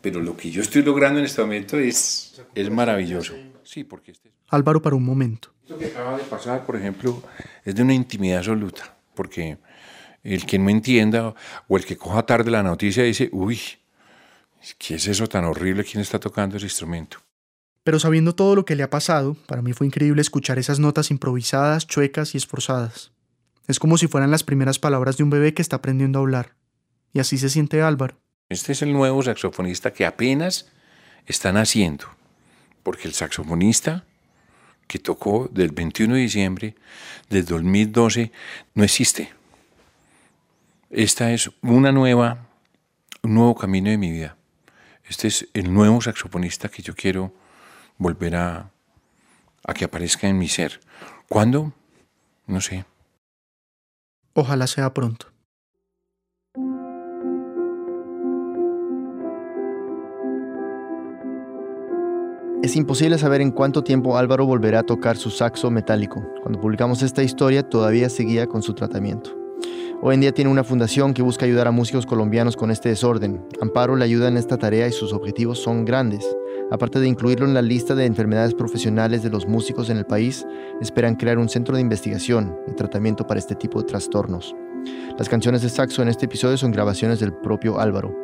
pero 0.00 0.18
lo 0.18 0.34
que 0.34 0.50
yo 0.50 0.62
estoy 0.62 0.82
logrando 0.82 1.18
en 1.18 1.26
este 1.26 1.42
momento 1.42 1.78
es, 1.78 2.40
es 2.54 2.70
maravilloso. 2.70 3.34
Sí, 3.64 3.84
porque 3.84 4.12
este... 4.12 4.32
Álvaro 4.48 4.80
para 4.80 4.96
un 4.96 5.04
momento. 5.04 5.52
Lo 5.68 5.76
que 5.76 5.88
acaba 5.88 6.16
de 6.16 6.24
pasar, 6.24 6.64
por 6.64 6.74
ejemplo, 6.74 7.22
es 7.66 7.74
de 7.74 7.82
una 7.82 7.92
intimidad 7.92 8.38
absoluta, 8.38 8.96
porque 9.14 9.58
el 10.24 10.46
que 10.46 10.58
no 10.58 10.70
entienda 10.70 11.34
o 11.68 11.76
el 11.76 11.84
que 11.84 11.98
coja 11.98 12.24
tarde 12.24 12.50
la 12.50 12.62
noticia 12.62 13.02
dice, 13.02 13.28
uy, 13.30 13.60
¿qué 14.78 14.94
es 14.94 15.06
eso 15.06 15.26
tan 15.26 15.44
horrible? 15.44 15.84
¿Quién 15.84 16.00
está 16.00 16.18
tocando 16.18 16.56
ese 16.56 16.64
instrumento? 16.64 17.18
Pero 17.86 18.00
sabiendo 18.00 18.34
todo 18.34 18.56
lo 18.56 18.64
que 18.64 18.74
le 18.74 18.82
ha 18.82 18.90
pasado, 18.90 19.36
para 19.46 19.62
mí 19.62 19.72
fue 19.72 19.86
increíble 19.86 20.20
escuchar 20.20 20.58
esas 20.58 20.80
notas 20.80 21.12
improvisadas, 21.12 21.86
chuecas 21.86 22.34
y 22.34 22.36
esforzadas. 22.36 23.12
Es 23.68 23.78
como 23.78 23.96
si 23.96 24.08
fueran 24.08 24.32
las 24.32 24.42
primeras 24.42 24.80
palabras 24.80 25.16
de 25.16 25.22
un 25.22 25.30
bebé 25.30 25.54
que 25.54 25.62
está 25.62 25.76
aprendiendo 25.76 26.18
a 26.18 26.22
hablar. 26.22 26.56
Y 27.12 27.20
así 27.20 27.38
se 27.38 27.48
siente 27.48 27.82
Álvaro. 27.82 28.18
Este 28.48 28.72
es 28.72 28.82
el 28.82 28.92
nuevo 28.92 29.22
saxofonista 29.22 29.92
que 29.92 30.04
apenas 30.04 30.66
están 31.26 31.56
haciendo, 31.56 32.06
porque 32.82 33.06
el 33.06 33.14
saxofonista 33.14 34.04
que 34.88 34.98
tocó 34.98 35.48
del 35.52 35.70
21 35.70 36.16
de 36.16 36.20
diciembre 36.22 36.74
del 37.30 37.44
2012 37.44 38.32
no 38.74 38.82
existe. 38.82 39.32
Esta 40.90 41.32
es 41.32 41.52
una 41.62 41.92
nueva, 41.92 42.48
un 43.22 43.34
nuevo 43.34 43.54
camino 43.54 43.90
de 43.90 43.96
mi 43.96 44.10
vida. 44.10 44.36
Este 45.04 45.28
es 45.28 45.46
el 45.54 45.72
nuevo 45.72 46.00
saxofonista 46.00 46.68
que 46.68 46.82
yo 46.82 46.92
quiero 46.92 47.45
volver 47.98 48.36
a, 48.36 48.70
a 49.64 49.74
que 49.74 49.84
aparezca 49.84 50.28
en 50.28 50.38
mi 50.38 50.48
ser. 50.48 50.80
¿Cuándo? 51.28 51.72
No 52.46 52.60
sé. 52.60 52.84
Ojalá 54.34 54.66
sea 54.66 54.92
pronto. 54.92 55.28
Es 62.62 62.74
imposible 62.74 63.16
saber 63.16 63.40
en 63.42 63.52
cuánto 63.52 63.84
tiempo 63.84 64.18
Álvaro 64.18 64.44
volverá 64.44 64.80
a 64.80 64.82
tocar 64.82 65.16
su 65.16 65.30
saxo 65.30 65.70
metálico. 65.70 66.20
Cuando 66.42 66.60
publicamos 66.60 67.00
esta 67.02 67.22
historia 67.22 67.62
todavía 67.62 68.08
seguía 68.08 68.48
con 68.48 68.60
su 68.60 68.74
tratamiento. 68.74 69.45
Hoy 70.02 70.14
en 70.14 70.20
día 70.20 70.32
tiene 70.32 70.50
una 70.50 70.62
fundación 70.62 71.14
que 71.14 71.22
busca 71.22 71.46
ayudar 71.46 71.66
a 71.66 71.70
músicos 71.70 72.06
colombianos 72.06 72.56
con 72.56 72.70
este 72.70 72.90
desorden. 72.90 73.42
Amparo 73.60 73.96
le 73.96 74.04
ayuda 74.04 74.28
en 74.28 74.36
esta 74.36 74.58
tarea 74.58 74.86
y 74.86 74.92
sus 74.92 75.12
objetivos 75.12 75.58
son 75.58 75.84
grandes. 75.84 76.24
Aparte 76.70 77.00
de 77.00 77.08
incluirlo 77.08 77.46
en 77.46 77.54
la 77.54 77.62
lista 77.62 77.94
de 77.94 78.04
enfermedades 78.04 78.54
profesionales 78.54 79.22
de 79.22 79.30
los 79.30 79.46
músicos 79.46 79.88
en 79.88 79.96
el 79.96 80.04
país, 80.04 80.46
esperan 80.80 81.14
crear 81.14 81.38
un 81.38 81.48
centro 81.48 81.74
de 81.74 81.80
investigación 81.80 82.56
y 82.68 82.74
tratamiento 82.74 83.26
para 83.26 83.38
este 83.38 83.54
tipo 83.54 83.80
de 83.80 83.86
trastornos. 83.86 84.54
Las 85.18 85.28
canciones 85.28 85.62
de 85.62 85.70
saxo 85.70 86.02
en 86.02 86.08
este 86.08 86.26
episodio 86.26 86.56
son 86.58 86.72
grabaciones 86.72 87.18
del 87.20 87.32
propio 87.32 87.80
Álvaro. 87.80 88.14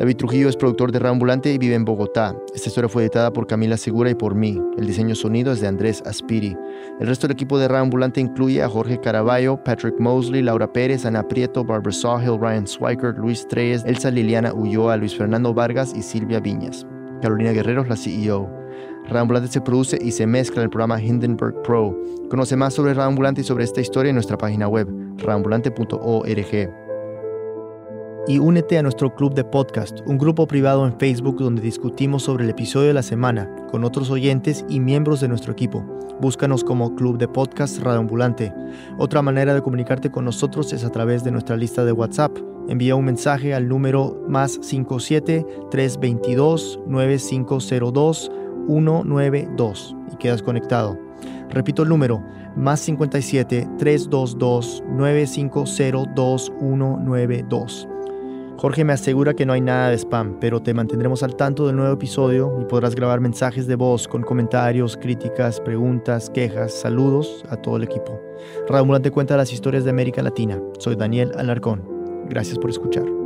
David 0.00 0.16
Trujillo 0.16 0.48
es 0.48 0.56
productor 0.56 0.92
de 0.92 1.06
Ambulante 1.06 1.52
y 1.52 1.58
vive 1.58 1.74
en 1.74 1.84
Bogotá. 1.84 2.34
Esta 2.54 2.70
historia 2.70 2.88
fue 2.88 3.02
editada 3.02 3.30
por 3.34 3.46
Camila 3.46 3.76
Segura 3.76 4.08
y 4.08 4.14
por 4.14 4.34
mí. 4.34 4.58
El 4.78 4.86
diseño 4.86 5.14
sonido 5.14 5.52
es 5.52 5.60
de 5.60 5.66
Andrés 5.66 6.02
Aspiri. 6.06 6.56
El 7.00 7.06
resto 7.06 7.26
del 7.26 7.34
equipo 7.34 7.58
de 7.58 7.66
Ambulante 7.66 8.18
incluye 8.18 8.62
a 8.62 8.68
Jorge 8.70 8.98
Caraballo, 8.98 9.62
Patrick 9.62 10.00
Mosley, 10.00 10.40
Laura 10.40 10.72
Pérez, 10.72 11.04
Ana 11.04 11.28
Prieto, 11.28 11.66
Barbara 11.66 11.92
Sawhill, 11.92 12.40
Ryan 12.40 12.66
Swiker, 12.66 13.14
Luis 13.18 13.46
Treyes, 13.46 13.84
Elsa 13.84 14.10
Liliana 14.10 14.54
Ulloa, 14.54 14.96
Luis 14.96 15.14
Fernando 15.14 15.52
Vargas 15.52 15.92
y 15.94 16.00
Silvia 16.00 16.40
Viñas. 16.40 16.86
Carolina 17.20 17.52
Guerrero 17.52 17.82
es 17.82 17.88
la 17.90 17.96
CEO. 17.96 18.50
Ambulante 19.10 19.48
se 19.48 19.60
produce 19.60 19.98
y 20.00 20.12
se 20.12 20.26
mezcla 20.26 20.62
en 20.62 20.64
el 20.64 20.70
programa 20.70 20.98
Hindenburg 20.98 21.60
Pro. 21.60 21.94
Conoce 22.30 22.56
más 22.56 22.72
sobre 22.72 22.98
Ambulante 22.98 23.42
y 23.42 23.44
sobre 23.44 23.64
esta 23.64 23.82
historia 23.82 24.08
en 24.08 24.16
nuestra 24.16 24.38
página 24.38 24.66
web, 24.66 24.88
raambulante.org 25.18 26.79
y 28.30 28.38
únete 28.38 28.78
a 28.78 28.82
nuestro 28.84 29.12
club 29.12 29.34
de 29.34 29.42
podcast, 29.42 30.02
un 30.06 30.16
grupo 30.16 30.46
privado 30.46 30.86
en 30.86 30.96
Facebook 31.00 31.38
donde 31.38 31.62
discutimos 31.62 32.22
sobre 32.22 32.44
el 32.44 32.50
episodio 32.50 32.86
de 32.86 32.94
la 32.94 33.02
semana 33.02 33.50
con 33.72 33.82
otros 33.82 34.08
oyentes 34.08 34.64
y 34.68 34.78
miembros 34.78 35.20
de 35.20 35.26
nuestro 35.26 35.52
equipo. 35.52 35.84
Búscanos 36.20 36.62
como 36.62 36.94
Club 36.94 37.18
de 37.18 37.26
Podcast 37.26 37.80
Radioambulante. 37.80 38.52
Otra 38.98 39.20
manera 39.20 39.52
de 39.52 39.62
comunicarte 39.62 40.12
con 40.12 40.26
nosotros 40.26 40.72
es 40.72 40.84
a 40.84 40.90
través 40.90 41.24
de 41.24 41.32
nuestra 41.32 41.56
lista 41.56 41.84
de 41.84 41.90
WhatsApp. 41.90 42.38
Envía 42.68 42.94
un 42.94 43.06
mensaje 43.06 43.52
al 43.52 43.66
número 43.66 44.22
más 44.28 44.60
57 44.62 45.44
322 45.72 46.78
9502 46.86 48.30
192 48.68 49.96
y 50.12 50.16
quedas 50.18 50.40
conectado. 50.40 50.96
Repito 51.48 51.82
el 51.82 51.88
número, 51.88 52.22
más 52.54 52.78
57 52.78 53.68
322 53.76 54.84
9502 54.88 56.52
192. 56.60 57.89
Jorge 58.60 58.84
me 58.84 58.92
asegura 58.92 59.32
que 59.32 59.46
no 59.46 59.54
hay 59.54 59.62
nada 59.62 59.88
de 59.88 59.96
spam, 59.96 60.36
pero 60.38 60.60
te 60.60 60.74
mantendremos 60.74 61.22
al 61.22 61.34
tanto 61.34 61.66
del 61.66 61.76
nuevo 61.76 61.94
episodio 61.94 62.58
y 62.60 62.66
podrás 62.66 62.94
grabar 62.94 63.18
mensajes 63.18 63.66
de 63.66 63.74
voz 63.74 64.06
con 64.06 64.20
comentarios, 64.20 64.98
críticas, 64.98 65.58
preguntas, 65.62 66.28
quejas, 66.28 66.74
saludos 66.74 67.42
a 67.48 67.56
todo 67.56 67.78
el 67.78 67.84
equipo. 67.84 68.20
Radio 68.68 69.00
te 69.00 69.10
cuenta 69.10 69.38
las 69.38 69.50
historias 69.50 69.84
de 69.84 69.90
América 69.90 70.22
Latina. 70.22 70.60
Soy 70.78 70.94
Daniel 70.94 71.32
Alarcón. 71.38 71.82
Gracias 72.28 72.58
por 72.58 72.68
escuchar. 72.68 73.19